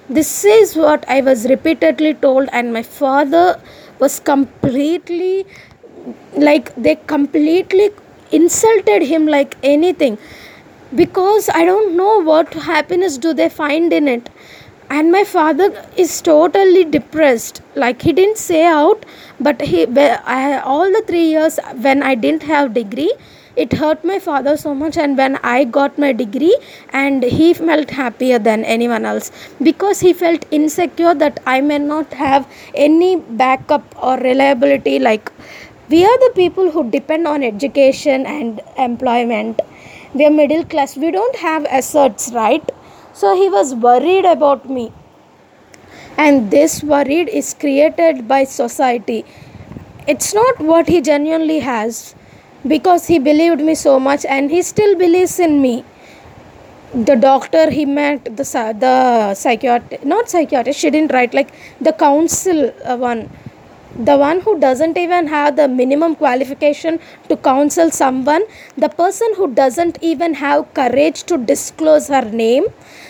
This 0.10 0.46
is 0.46 0.76
what 0.76 1.06
I 1.08 1.22
was 1.22 1.46
repeatedly 1.46 2.16
told, 2.16 2.50
and 2.52 2.74
my 2.74 2.82
father 2.82 3.62
was 4.00 4.20
completely 4.20 5.46
like 6.36 6.74
they 6.76 6.96
completely 6.96 7.92
insulted 8.32 9.02
him 9.04 9.28
like 9.28 9.56
anything. 9.64 10.18
Because 10.96 11.50
i 11.50 11.66
don't 11.66 11.98
know 11.98 12.24
what 12.24 12.54
happiness 12.54 13.18
do 13.18 13.34
they 13.34 13.50
find 13.50 13.92
in 13.92 14.08
it. 14.08 14.30
And 14.90 15.12
my 15.12 15.24
father 15.26 15.86
is 15.98 16.22
totally 16.22 16.86
depressed. 16.86 17.62
Like 17.76 18.02
he 18.02 18.14
didn't 18.14 18.38
say 18.38 18.66
out 18.66 19.06
but 19.40 19.62
he 19.62 19.86
I, 19.86 20.60
all 20.60 20.92
the 20.92 21.04
3 21.06 21.20
years 21.20 21.60
when 21.88 22.04
i 22.04 22.16
didn't 22.16 22.44
have 22.44 22.74
degree 22.74 23.12
it 23.58 23.74
hurt 23.74 24.04
my 24.06 24.20
father 24.20 24.56
so 24.56 24.74
much. 24.74 24.98
And 24.98 25.18
when 25.18 25.36
i 25.38 25.64
got 25.64 25.98
my 25.98 26.14
degree 26.14 26.58
and 26.92 27.24
he 27.24 27.54
felt 27.54 27.90
happier 27.90 28.40
than 28.40 28.64
anyone 28.64 29.04
else. 29.04 29.32
Because 29.62 30.00
he 30.00 30.14
felt 30.14 30.46
insecure 30.52 31.16
that 31.16 31.40
i 31.46 31.60
may 31.60 31.80
not 31.80 32.14
have 32.14 32.48
any 32.76 33.16
backup 33.18 33.84
or 34.02 34.18
reliability 34.20 35.00
like 35.00 35.32
we 35.89 36.03
are 36.03 36.17
the 36.20 36.32
people 36.36 36.72
who 36.72 36.89
depend 36.89 37.27
on 37.27 37.44
education 37.44 38.25
and 38.25 38.62
employment. 38.77 39.62
We 40.13 40.25
are 40.25 40.29
middle 40.29 40.65
class. 40.65 40.98
We 40.98 41.12
don't 41.12 41.36
have 41.38 41.65
assets 41.65 42.32
right? 42.34 42.72
So 43.13 43.36
he 43.36 43.50
was 43.50 43.74
worried 43.74 44.25
about 44.25 44.70
me. 44.70 44.91
And 46.17 46.51
this 46.51 46.84
worried 46.84 47.29
is 47.29 47.53
created 47.53 48.27
by 48.27 48.44
society. 48.44 49.24
It's 50.08 50.34
not 50.34 50.60
what 50.60 50.89
he 50.89 51.01
genuinely 51.01 51.60
has 51.60 52.15
because 52.67 53.08
he 53.08 53.20
believed 53.20 53.62
me 53.62 53.75
so 53.75 54.00
much 54.00 54.25
and 54.25 54.51
he 54.51 54.62
still 54.62 54.96
believes 54.96 55.39
in 55.39 55.62
me. 55.62 55.86
The 56.94 57.15
doctor 57.15 57.70
he 57.70 57.86
met 57.86 58.25
the 58.25 58.44
the 58.79 59.34
psychiatrist 59.36 60.06
not 60.06 60.29
psychiatrist 60.29 60.79
she 60.79 60.89
didn't 60.89 61.12
write 61.12 61.34
like 61.34 61.51
the 61.82 61.91
council 61.91 62.74
uh, 62.86 62.98
one 62.98 63.29
the 63.98 64.18
one 64.18 64.42
who 64.42 64.60
doesn't 64.60 64.98
even 64.98 65.27
have 65.27 65.56
the 65.56 65.68
minimum 65.68 66.16
qualification 66.16 67.00
to 67.30 67.38
counsel 67.38 67.89
someone 67.89 68.44
the 68.77 68.89
person 68.89 69.34
who 69.36 69.48
doesn't 69.54 69.98
even 70.01 70.36
have 70.36 70.72
courage 70.74 71.24
to 71.24 71.38
disclose 71.38 72.08
her 72.08 72.25
name 72.44 72.66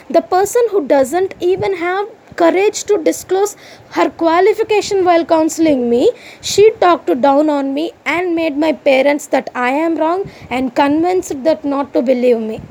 the 0.09 0.21
person 0.21 0.61
who 0.71 0.85
doesn't 0.87 1.35
even 1.39 1.75
have 1.75 2.07
courage 2.37 2.83
to 2.83 2.97
disclose 3.03 3.55
her 3.91 4.09
qualification 4.09 5.03
while 5.03 5.25
counseling 5.25 5.89
me 5.89 6.09
she 6.41 6.71
talked 6.79 7.13
down 7.21 7.49
on 7.49 7.73
me 7.73 7.91
and 8.05 8.35
made 8.35 8.57
my 8.65 8.71
parents 8.71 9.27
that 9.27 9.49
i 9.55 9.69
am 9.69 9.97
wrong 9.97 10.29
and 10.49 10.75
convinced 10.75 11.43
that 11.43 11.65
not 11.65 11.93
to 11.93 12.01
believe 12.01 12.39
me. 12.39 12.61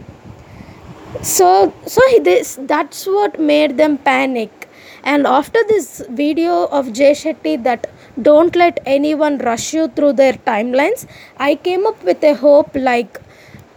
So 1.22 1.72
so 1.86 2.00
this 2.22 2.58
that's 2.62 3.06
what 3.06 3.40
made 3.40 3.76
them 3.76 3.98
panic. 3.98 4.68
And 5.02 5.26
after 5.26 5.60
this 5.68 6.02
video 6.10 6.66
of 6.66 6.92
jay 6.92 7.12
shetty 7.12 7.62
that 7.62 7.86
don't 8.20 8.56
let 8.56 8.80
anyone 8.86 9.38
rush 9.38 9.74
you 9.74 9.88
through 9.88 10.14
their 10.14 10.34
timelines. 10.34 11.06
I 11.38 11.54
came 11.54 11.86
up 11.86 12.02
with 12.02 12.22
a 12.24 12.34
hope 12.34 12.70
like 12.74 13.20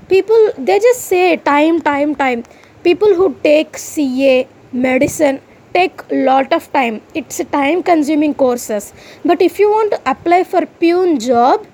people 0.08 0.52
they 0.58 0.80
just 0.80 1.02
say 1.02 1.38
time 1.38 1.82
time 1.82 2.16
time. 2.16 2.44
People 2.84 3.16
who 3.16 3.36
take 3.44 3.78
ca 3.78 4.48
medicine 4.72 5.42
take 5.74 6.04
lot 6.12 6.54
of 6.54 6.72
time. 6.74 7.02
It's 7.14 7.40
a 7.40 7.46
time 7.46 7.84
consuming 7.84 8.34
courses. 8.34 8.94
But 9.26 9.42
if 9.42 9.60
you 9.60 9.70
want 9.70 9.92
to 9.92 10.02
apply 10.10 10.44
for 10.44 10.62
pune 10.62 11.20
job 11.26 11.66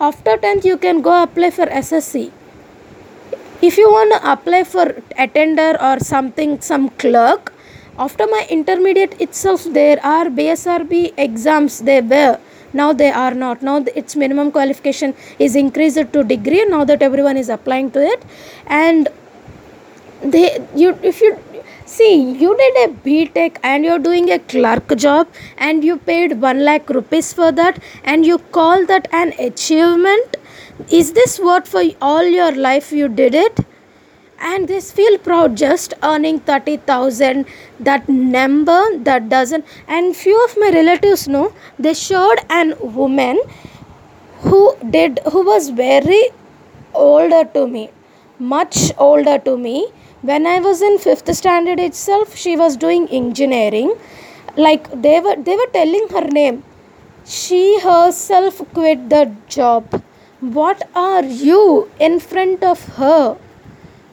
after 0.00 0.36
10th 0.36 0.64
you 0.64 0.76
can 0.84 1.00
go 1.06 1.22
apply 1.22 1.48
for 1.56 1.66
ssc 1.80 2.30
if 3.66 3.76
you 3.80 3.88
want 3.90 4.12
to 4.14 4.32
apply 4.32 4.62
for 4.64 4.86
attender 5.24 5.76
or 5.88 6.00
something 6.00 6.60
some 6.60 6.88
clerk 7.02 7.51
after 7.98 8.26
my 8.26 8.46
intermediate 8.50 9.20
itself 9.20 9.64
there 9.64 9.98
are 10.04 10.26
bsrb 10.26 11.12
exams 11.16 11.80
they 11.80 12.00
were. 12.00 12.38
Now 12.72 12.92
they 12.92 13.10
are 13.10 13.34
not. 13.34 13.62
Now 13.62 13.84
its 13.94 14.16
minimum 14.16 14.50
qualification 14.50 15.14
is 15.38 15.56
increased 15.56 16.12
to 16.12 16.24
degree. 16.24 16.64
Now 16.64 16.84
that 16.84 17.02
everyone 17.02 17.36
is 17.36 17.50
applying 17.50 17.90
to 17.90 18.02
it. 18.02 18.24
And 18.66 19.08
they 20.22 20.66
you 20.74 20.98
if 21.02 21.20
you 21.20 21.38
see 21.84 22.14
you 22.42 22.56
did 22.56 22.76
a 22.84 22.94
btech 23.04 23.58
and 23.62 23.84
you're 23.84 23.98
doing 23.98 24.30
a 24.30 24.38
clerk 24.38 24.96
job 24.96 25.28
and 25.58 25.84
you 25.84 25.98
paid 25.98 26.40
1 26.40 26.64
lakh 26.64 26.88
rupees 26.88 27.32
for 27.34 27.52
that 27.52 27.82
and 28.04 28.24
you 28.24 28.38
call 28.38 28.86
that 28.86 29.08
an 29.12 29.34
achievement. 29.38 30.36
Is 30.90 31.12
this 31.12 31.38
what 31.38 31.68
for 31.68 31.82
all 32.00 32.24
your 32.24 32.52
life 32.52 32.90
you 32.92 33.08
did 33.08 33.34
it 33.34 33.60
and 34.50 34.68
this 34.68 34.90
feel 34.98 35.16
proud 35.28 35.56
just 35.56 35.94
earning 36.02 36.40
30000 36.40 37.46
that 37.80 38.08
number 38.08 38.80
that 39.08 39.28
doesn't 39.28 39.64
and 39.86 40.16
few 40.16 40.36
of 40.44 40.56
my 40.64 40.70
relatives 40.80 41.26
know 41.28 41.46
they 41.78 41.94
showed 41.94 42.44
an 42.60 42.74
woman 43.00 43.40
who 44.46 44.62
did 44.90 45.20
who 45.32 45.44
was 45.54 45.68
very 45.70 46.22
older 46.94 47.44
to 47.56 47.66
me 47.66 47.90
much 48.42 48.90
older 48.98 49.38
to 49.38 49.56
me. 49.56 49.86
When 50.22 50.46
i 50.46 50.58
was 50.64 50.82
in 50.82 50.98
5th 50.98 51.32
standard 51.34 51.80
itself 51.80 52.36
she 52.36 52.56
was 52.56 52.76
doing 52.76 53.08
engineering. 53.08 53.94
Like 54.56 54.90
they 55.06 55.20
were 55.20 55.36
they 55.36 55.56
were 55.60 55.70
telling 55.72 56.08
her 56.14 56.24
name. 56.38 56.62
She 57.24 57.62
herself 57.80 58.58
quit 58.74 59.08
the 59.14 59.22
job. 59.48 60.02
What 60.40 60.82
are 60.94 61.24
you 61.24 61.88
in 62.00 62.18
front 62.18 62.64
of 62.64 62.84
her? 62.96 63.36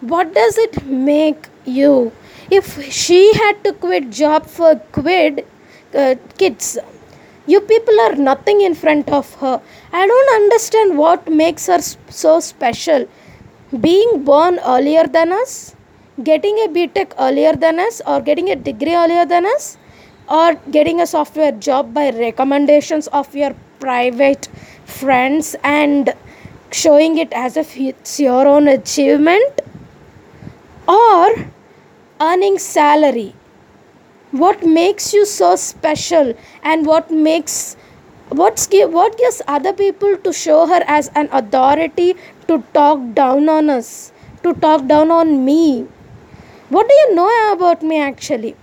What 0.01 0.33
does 0.33 0.57
it 0.57 0.85
make 0.85 1.49
you? 1.65 2.13
If 2.49 2.81
she 2.89 3.33
had 3.33 3.61
to 3.65 3.73
quit 3.73 4.09
job 4.09 4.45
for 4.45 4.75
quid 4.93 5.45
uh, 5.93 6.15
kids, 6.37 6.77
you 7.45 7.59
people 7.59 7.99
are 7.99 8.15
nothing 8.15 8.61
in 8.61 8.75
front 8.75 9.09
of 9.09 9.33
her. 9.35 9.61
I 9.91 10.07
don't 10.07 10.35
understand 10.35 10.97
what 10.97 11.29
makes 11.29 11.67
her 11.67 11.81
so 11.81 12.39
special. 12.39 13.09
Being 13.81 14.23
born 14.23 14.59
earlier 14.65 15.05
than 15.05 15.33
us, 15.33 15.75
getting 16.23 16.55
a 16.59 16.69
BTech 16.69 17.13
earlier 17.19 17.53
than 17.53 17.79
us, 17.79 18.01
or 18.07 18.21
getting 18.21 18.49
a 18.49 18.55
degree 18.55 18.95
earlier 18.95 19.25
than 19.25 19.45
us, 19.45 19.77
or 20.29 20.53
getting 20.71 21.01
a 21.01 21.07
software 21.07 21.51
job 21.51 21.93
by 21.93 22.11
recommendations 22.11 23.07
of 23.07 23.35
your 23.35 23.53
private 23.81 24.47
friends 24.85 25.57
and 25.63 26.13
showing 26.71 27.17
it 27.17 27.33
as 27.33 27.57
if 27.57 27.77
it's 27.77 28.19
your 28.19 28.47
own 28.47 28.67
achievement 28.67 29.61
or 30.89 31.27
earning 32.19 32.57
salary. 32.57 33.33
What 34.31 34.65
makes 34.65 35.13
you 35.13 35.25
so 35.25 35.55
special 35.55 36.33
and 36.63 36.85
what 36.85 37.11
makes 37.11 37.75
what's 38.29 38.67
what 38.97 39.17
gives 39.17 39.41
other 39.47 39.73
people 39.73 40.17
to 40.25 40.33
show 40.33 40.65
her 40.67 40.81
as 40.97 41.09
an 41.15 41.29
authority 41.31 42.15
to 42.47 42.63
talk 42.73 42.99
down 43.13 43.49
on 43.49 43.69
us 43.69 44.11
to 44.43 44.53
talk 44.53 44.87
down 44.87 45.11
on 45.11 45.45
me? 45.45 45.87
What 46.69 46.87
do 46.87 46.93
you 46.93 47.15
know 47.15 47.53
about 47.53 47.81
me 47.81 47.99
actually? 47.99 48.55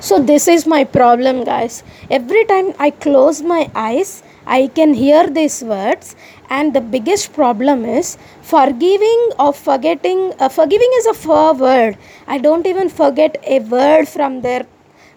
So 0.00 0.18
this 0.18 0.48
is 0.48 0.66
my 0.66 0.82
problem 0.84 1.44
guys. 1.44 1.82
Every 2.10 2.44
time 2.44 2.74
i 2.78 2.90
close 2.90 3.42
my 3.42 3.70
eyes 3.74 4.22
I 4.46 4.66
can 4.66 4.94
hear 4.94 5.28
these 5.28 5.62
words, 5.62 6.16
and 6.58 6.74
the 6.74 6.80
biggest 6.94 7.32
problem 7.32 7.84
is 7.84 8.16
forgiving 8.42 9.22
or 9.38 9.52
forgetting. 9.52 10.20
Uh, 10.38 10.48
forgiving 10.48 10.90
is 11.00 11.06
a 11.06 11.14
four 11.14 11.54
word. 11.54 11.98
I 12.26 12.38
don't 12.38 12.66
even 12.66 12.88
forget 12.88 13.42
a 13.46 13.60
word 13.60 14.08
from 14.08 14.40
there. 14.42 14.66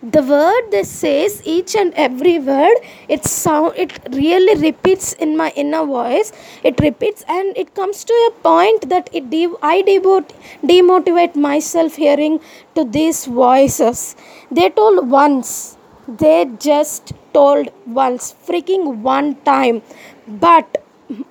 The 0.04 0.22
word 0.22 0.70
this 0.72 0.90
says 0.90 1.42
each 1.46 1.76
and 1.76 1.92
every 1.96 2.38
word 2.40 2.78
it 3.10 3.26
sound 3.26 3.74
it 3.76 3.92
really 4.12 4.56
repeats 4.62 5.14
in 5.14 5.36
my 5.36 5.52
inner 5.56 5.84
voice. 5.86 6.32
It 6.64 6.80
repeats 6.80 7.24
and 7.28 7.58
it 7.58 7.74
comes 7.74 8.04
to 8.06 8.14
a 8.28 8.32
point 8.48 8.88
that 8.90 9.10
it 9.12 9.30
de- 9.32 9.58
I 9.64 9.82
demot- 9.82 10.36
demotivate 10.64 11.36
myself 11.36 11.96
hearing 11.96 12.40
to 12.76 12.84
these 12.86 13.26
voices. 13.26 14.16
They 14.52 14.70
told 14.70 15.10
once. 15.10 15.78
They 16.08 16.46
just 16.60 17.14
told 17.34 17.70
once, 17.88 18.36
freaking 18.48 18.98
one 19.02 19.36
time. 19.44 19.82
But 20.28 20.84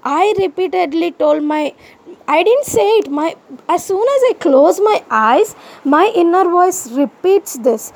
I 0.05 0.35
repeatedly 0.39 1.11
told 1.13 1.43
my 1.43 1.75
I 2.29 2.43
didn't 2.43 2.65
say 2.65 2.89
it. 2.99 3.11
My 3.11 3.37
as 3.69 3.85
soon 3.85 4.07
as 4.17 4.23
I 4.31 4.35
close 4.39 4.81
my 4.81 5.03
eyes, 5.11 5.55
my 5.85 6.13
inner 6.15 6.45
voice 6.45 6.91
repeats 6.93 7.55
this. 7.59 7.93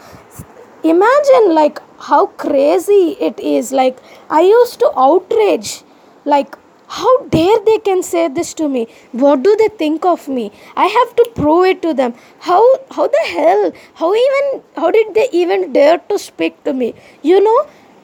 Imagine 0.82 1.54
like 1.54 1.80
how 2.00 2.26
crazy 2.26 3.16
it 3.20 3.38
is. 3.40 3.72
Like 3.72 3.98
I 4.28 4.42
used 4.42 4.78
to 4.80 4.90
outrage 4.96 5.82
like 6.24 6.56
how 6.88 7.12
dare 7.28 7.58
they 7.64 7.78
can 7.78 8.02
say 8.02 8.28
this 8.28 8.54
to 8.54 8.66
me 8.68 8.86
what 9.12 9.42
do 9.42 9.54
they 9.60 9.68
think 9.80 10.06
of 10.06 10.26
me 10.26 10.50
i 10.74 10.86
have 10.86 11.10
to 11.16 11.24
prove 11.34 11.66
it 11.66 11.82
to 11.82 11.92
them 11.92 12.14
how 12.46 12.62
how 12.96 13.06
the 13.16 13.24
hell 13.32 13.70
how 14.00 14.08
even 14.14 14.62
how 14.74 14.90
did 14.90 15.12
they 15.18 15.28
even 15.32 15.70
dare 15.74 15.98
to 16.08 16.18
speak 16.18 16.62
to 16.64 16.72
me 16.72 16.94
you 17.22 17.42
know 17.48 17.58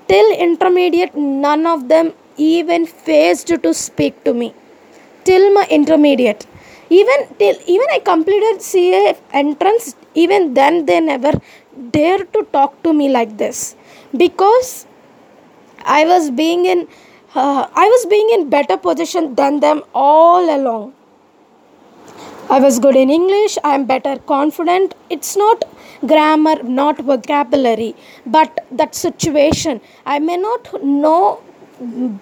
till 0.06 0.30
intermediate 0.48 1.16
none 1.16 1.66
of 1.66 1.88
them 1.88 2.12
even 2.36 2.86
faced 2.86 3.48
to 3.64 3.74
speak 3.74 4.22
to 4.24 4.34
me 4.34 4.54
till 5.24 5.52
my 5.52 5.66
intermediate 5.70 6.46
even 6.90 7.20
till 7.38 7.56
even 7.74 7.88
i 7.96 8.00
completed 8.12 8.56
ca 8.70 9.14
entrance 9.42 9.86
even 10.24 10.42
then 10.58 10.84
they 10.88 11.00
never 11.12 11.32
dare 11.96 12.24
to 12.34 12.42
talk 12.56 12.82
to 12.82 12.92
me 12.92 13.08
like 13.18 13.32
this 13.44 13.60
because 14.24 14.72
i 15.98 16.04
was 16.12 16.30
being 16.42 16.66
in 16.74 16.82
uh, 17.34 17.62
i 17.84 17.86
was 17.94 18.04
being 18.14 18.28
in 18.36 18.50
better 18.58 18.76
position 18.76 19.34
than 19.40 19.60
them 19.60 19.82
all 19.94 20.44
along 20.58 20.92
I 22.50 22.60
was 22.60 22.78
good 22.78 22.94
in 22.94 23.08
English, 23.08 23.56
I 23.64 23.74
am 23.74 23.86
better 23.86 24.18
confident. 24.18 24.94
It's 25.08 25.34
not 25.34 25.64
grammar, 26.06 26.62
not 26.62 26.98
vocabulary, 26.98 27.96
but 28.26 28.66
that 28.70 28.94
situation. 28.94 29.80
I 30.04 30.18
may 30.18 30.36
not 30.36 30.84
know 30.84 31.40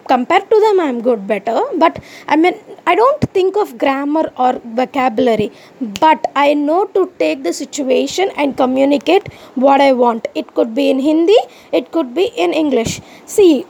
compared 0.08 0.48
to 0.50 0.60
them 0.60 0.80
i'm 0.80 1.00
good 1.02 1.26
better. 1.26 1.60
But 1.76 2.02
i 2.28 2.36
mean 2.36 2.54
i 2.86 2.94
don't 2.94 3.20
think 3.32 3.56
of 3.56 3.76
grammar 3.78 4.30
or 4.36 4.60
vocabulary. 4.64 5.52
But 5.80 6.30
i 6.36 6.54
know 6.54 6.86
to 6.94 7.12
take 7.18 7.42
the 7.42 7.52
situation 7.52 8.30
and 8.36 8.56
communicate 8.56 9.32
what 9.54 9.80
i 9.80 9.92
want. 9.92 10.28
It 10.34 10.54
could 10.54 10.74
be 10.74 10.90
in 10.90 10.98
hindi 11.00 11.38
it 11.72 11.92
could 11.92 12.14
be 12.14 12.26
in 12.36 12.52
english. 12.52 13.00
See 13.26 13.66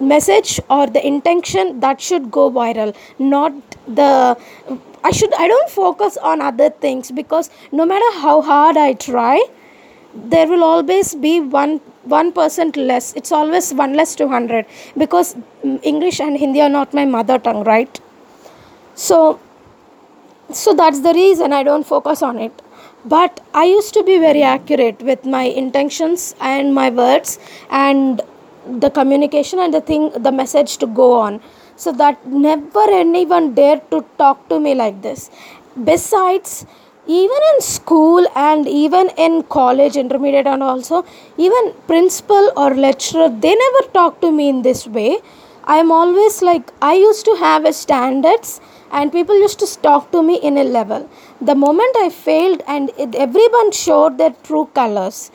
message 0.00 0.60
or 0.68 0.86
the 0.86 1.06
intention 1.06 1.80
that 1.80 2.00
should 2.00 2.30
go 2.30 2.50
viral. 2.50 2.94
Not 3.18 3.52
the 3.86 4.36
I 5.04 5.10
should 5.10 5.32
I 5.34 5.48
don't 5.48 5.70
focus 5.70 6.16
on 6.16 6.40
other 6.40 6.70
things 6.70 7.10
because 7.10 7.50
no 7.72 7.86
matter 7.86 8.18
how 8.20 8.42
hard 8.42 8.76
I 8.76 8.94
try, 8.94 9.44
there 10.14 10.46
will 10.48 10.64
always 10.64 11.14
be 11.14 11.40
one 11.40 11.80
one 12.06 12.32
percent 12.32 12.76
less. 12.76 13.12
It's 13.14 13.32
always 13.32 13.72
one 13.72 13.94
less 13.94 14.14
to 14.16 14.28
hundred 14.28 14.66
because 14.96 15.34
mm, 15.64 15.80
English 15.82 16.20
and 16.20 16.36
Hindi 16.36 16.60
are 16.60 16.68
not 16.68 16.94
my 16.94 17.04
mother 17.04 17.38
tongue, 17.38 17.64
right? 17.64 18.00
So 18.94 19.40
so 20.50 20.74
that's 20.74 21.00
the 21.00 21.12
reason 21.12 21.52
I 21.52 21.62
don't 21.62 21.86
focus 21.86 22.22
on 22.22 22.38
it. 22.38 22.62
But 23.04 23.40
I 23.54 23.64
used 23.64 23.94
to 23.94 24.02
be 24.02 24.18
very 24.18 24.42
accurate 24.42 25.00
with 25.00 25.24
my 25.24 25.44
intentions 25.44 26.34
and 26.40 26.74
my 26.74 26.90
words 26.90 27.38
and 27.70 28.20
the 28.66 28.90
communication 28.90 29.58
and 29.60 29.72
the 29.72 29.80
thing 29.80 30.10
the 30.10 30.32
message 30.32 30.76
to 30.78 30.86
go 30.86 31.12
on 31.20 31.40
so 31.76 31.92
that 31.92 32.26
never 32.26 32.84
anyone 32.90 33.54
dared 33.54 33.88
to 33.90 34.04
talk 34.18 34.48
to 34.48 34.58
me 34.58 34.74
like 34.74 35.02
this 35.02 35.30
besides 35.84 36.66
even 37.06 37.40
in 37.54 37.60
school 37.60 38.26
and 38.34 38.68
even 38.68 39.08
in 39.16 39.42
college 39.44 39.96
intermediate 39.96 40.46
and 40.46 40.62
also 40.62 41.04
even 41.36 41.72
principal 41.86 42.52
or 42.56 42.74
lecturer 42.74 43.28
they 43.28 43.54
never 43.54 43.82
talk 43.92 44.20
to 44.20 44.30
me 44.32 44.48
in 44.48 44.62
this 44.62 44.86
way. 44.86 45.18
I 45.64 45.76
am 45.78 45.90
always 45.90 46.42
like 46.42 46.72
i 46.80 46.94
used 46.94 47.24
to 47.24 47.36
have 47.36 47.64
a 47.64 47.72
standards 47.72 48.60
and 48.92 49.12
people 49.12 49.38
used 49.38 49.58
to 49.60 49.66
talk 49.82 50.10
to 50.12 50.22
me 50.22 50.36
in 50.36 50.58
a 50.58 50.64
level. 50.64 51.08
The 51.40 51.54
moment 51.54 51.96
i 51.98 52.08
failed 52.10 52.62
and 52.66 52.90
it, 52.96 53.14
everyone 53.14 53.72
showed 53.72 54.18
their 54.18 54.34
true 54.44 54.68
colors 54.74 55.30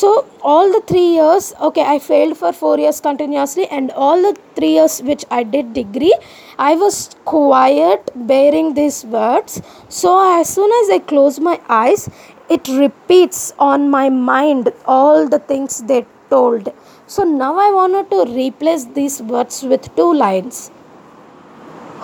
so 0.00 0.26
all 0.50 0.72
the 0.74 0.80
three 0.90 1.08
years 1.14 1.52
okay 1.66 1.82
i 1.94 1.98
failed 1.98 2.36
for 2.42 2.50
four 2.60 2.78
years 2.82 2.98
continuously 3.06 3.66
and 3.78 3.90
all 3.90 4.22
the 4.26 4.34
three 4.56 4.72
years 4.76 4.94
which 5.08 5.24
i 5.38 5.42
did 5.42 5.74
degree 5.74 6.14
i 6.58 6.74
was 6.74 6.96
quiet 7.24 8.10
bearing 8.14 8.74
these 8.74 9.04
words. 9.04 9.60
So 9.88 10.10
as 10.40 10.48
soon 10.48 10.70
as 10.80 10.90
i 10.96 10.98
close 10.98 11.38
my 11.40 11.60
eyes 11.68 12.08
it 12.48 12.68
repeats 12.68 13.52
on 13.58 13.90
my 13.90 14.08
mind 14.08 14.72
all 14.86 15.28
the 15.28 15.38
things 15.38 15.82
they 15.82 16.06
told. 16.30 16.72
So 17.06 17.24
now 17.24 17.58
i 17.58 17.70
wanted 17.70 18.10
to 18.10 18.24
replace 18.32 18.86
these 18.86 19.20
words 19.20 19.62
with 19.62 19.94
two 19.94 20.12
lines. 20.14 20.70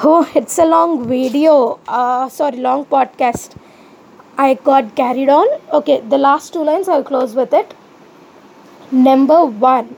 Oh 0.04 0.30
it's 0.34 0.58
a 0.58 0.66
long 0.66 1.08
video 1.08 1.80
uh, 1.88 2.28
sorry 2.28 2.58
long 2.58 2.84
podcast 2.84 3.56
I 4.38 4.54
got 4.54 4.94
carried 4.94 5.28
on. 5.28 5.46
Okay, 5.72 6.00
the 6.00 6.16
last 6.16 6.52
two 6.52 6.62
lines 6.62 6.88
I'll 6.88 7.02
close 7.02 7.34
with 7.34 7.52
it. 7.52 7.74
Number 8.92 9.44
one. 9.44 9.96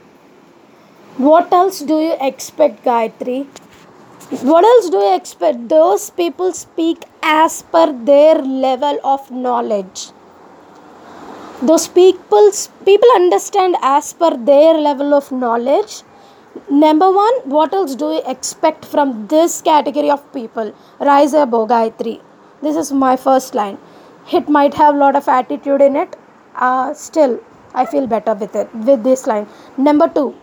What 1.17 1.53
else 1.53 1.81
do 1.81 1.99
you 1.99 2.15
expect, 2.19 2.83
Gayatri? 2.83 3.45
What 4.51 4.63
else 4.63 4.89
do 4.89 4.97
you 4.97 5.13
expect? 5.15 5.69
Those 5.69 6.09
people 6.09 6.53
speak 6.53 7.03
as 7.21 7.61
per 7.61 7.91
their 7.91 8.35
level 8.35 8.99
of 9.03 9.29
knowledge. 9.29 10.07
Those 11.61 11.87
people 11.87 12.49
people 12.83 13.13
understand 13.15 13.75
as 13.83 14.11
per 14.13 14.31
their 14.51 14.73
level 14.73 15.13
of 15.13 15.31
knowledge. 15.31 16.01
Number 16.69 17.11
one, 17.11 17.39
what 17.57 17.73
else 17.73 17.93
do 17.93 18.11
you 18.13 18.23
expect 18.25 18.85
from 18.85 19.27
this 19.27 19.61
category 19.61 20.09
of 20.09 20.25
people? 20.33 20.73
Rise 20.99 21.33
above, 21.33 21.69
Gayatri. 21.69 22.19
This 22.63 22.75
is 22.75 22.91
my 22.91 23.15
first 23.15 23.53
line 23.53 23.77
it 24.31 24.49
might 24.49 24.73
have 24.73 24.95
a 24.95 24.97
lot 24.97 25.15
of 25.15 25.27
attitude 25.27 25.81
in 25.81 25.95
it. 25.95 26.15
Uh, 26.55 26.93
still 26.93 27.39
i 27.73 27.85
feel 27.85 28.05
better 28.05 28.33
with 28.33 28.55
it 28.55 28.73
with 28.75 29.03
this 29.03 29.25
line. 29.27 29.47
Number 29.77 30.07
two 30.07 30.35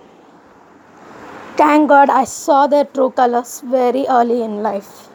thank 1.57 1.89
god 1.89 2.11
i 2.11 2.25
saw 2.25 2.67
their 2.67 2.85
true 2.85 3.11
colors 3.11 3.61
very 3.77 4.07
early 4.09 4.43
in 4.43 4.63
life. 4.63 5.09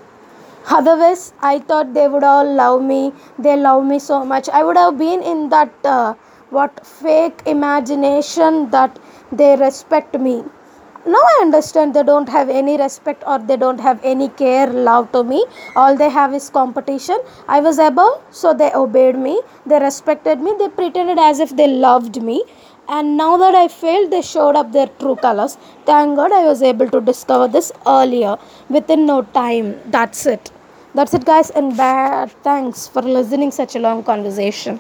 Otherwise 0.70 1.34
i 1.42 1.60
thought 1.60 1.94
they 1.94 2.08
would 2.08 2.24
all 2.24 2.54
love 2.64 2.82
me. 2.82 3.14
They 3.40 3.56
love 3.58 3.86
me 3.86 4.00
so 4.00 4.24
much. 4.26 4.50
I 4.50 4.64
would 4.64 4.78
have 4.78 4.98
been 4.98 5.24
in 5.24 5.50
that 5.50 5.74
uh, 5.84 6.14
what 6.50 6.86
fake 6.86 7.42
imagination 7.46 8.70
that 8.70 9.00
they 9.32 9.56
respect 9.56 10.20
me 10.20 10.44
now 11.06 11.22
i 11.30 11.40
understand 11.42 11.94
they 11.94 12.04
don't 12.10 12.30
have 12.30 12.50
any 12.50 12.76
respect 12.78 13.24
or 13.28 13.38
they 13.40 13.58
don't 13.58 13.80
have 13.86 14.00
any 14.04 14.30
care 14.30 14.68
love 14.68 15.12
to 15.12 15.24
me. 15.24 15.46
All 15.76 15.98
they 15.98 16.10
have 16.10 16.34
is 16.34 16.50
competition. 16.50 17.20
I 17.48 17.60
was 17.60 17.78
above 17.78 18.22
so 18.32 18.54
they 18.54 18.72
obeyed 18.74 19.18
me. 19.18 19.42
They 19.66 19.80
respected 19.80 20.40
me. 20.40 20.54
They 20.58 20.70
pretended 20.70 21.20
as 21.20 21.40
if 21.40 21.56
they 21.58 21.68
loved 21.68 22.22
me. 22.22 22.44
And 22.88 23.18
now 23.18 23.38
that 23.38 23.56
i 23.56 23.68
failed 23.68 24.12
they 24.12 24.22
showed 24.22 24.56
up 24.56 24.72
their 24.72 24.88
true 25.04 25.18
colors. 25.18 25.58
Thank 25.86 26.16
god 26.16 26.32
i 26.32 26.46
was 26.46 26.62
able 26.62 26.90
to 26.90 27.02
discover 27.02 27.48
this 27.50 27.72
earlier 27.86 28.38
within 28.70 29.06
no 29.06 29.22
time. 29.24 29.80
That's 29.92 30.26
it. 30.26 30.52
That's 30.96 31.14
it 31.14 31.26
guys 31.26 31.50
and 31.50 31.76
bad. 31.76 32.32
Thanks 32.44 32.88
for 32.88 33.02
listening 33.02 33.52
such 33.52 33.76
a 33.76 33.80
long 33.80 34.04
conversation 34.04 34.80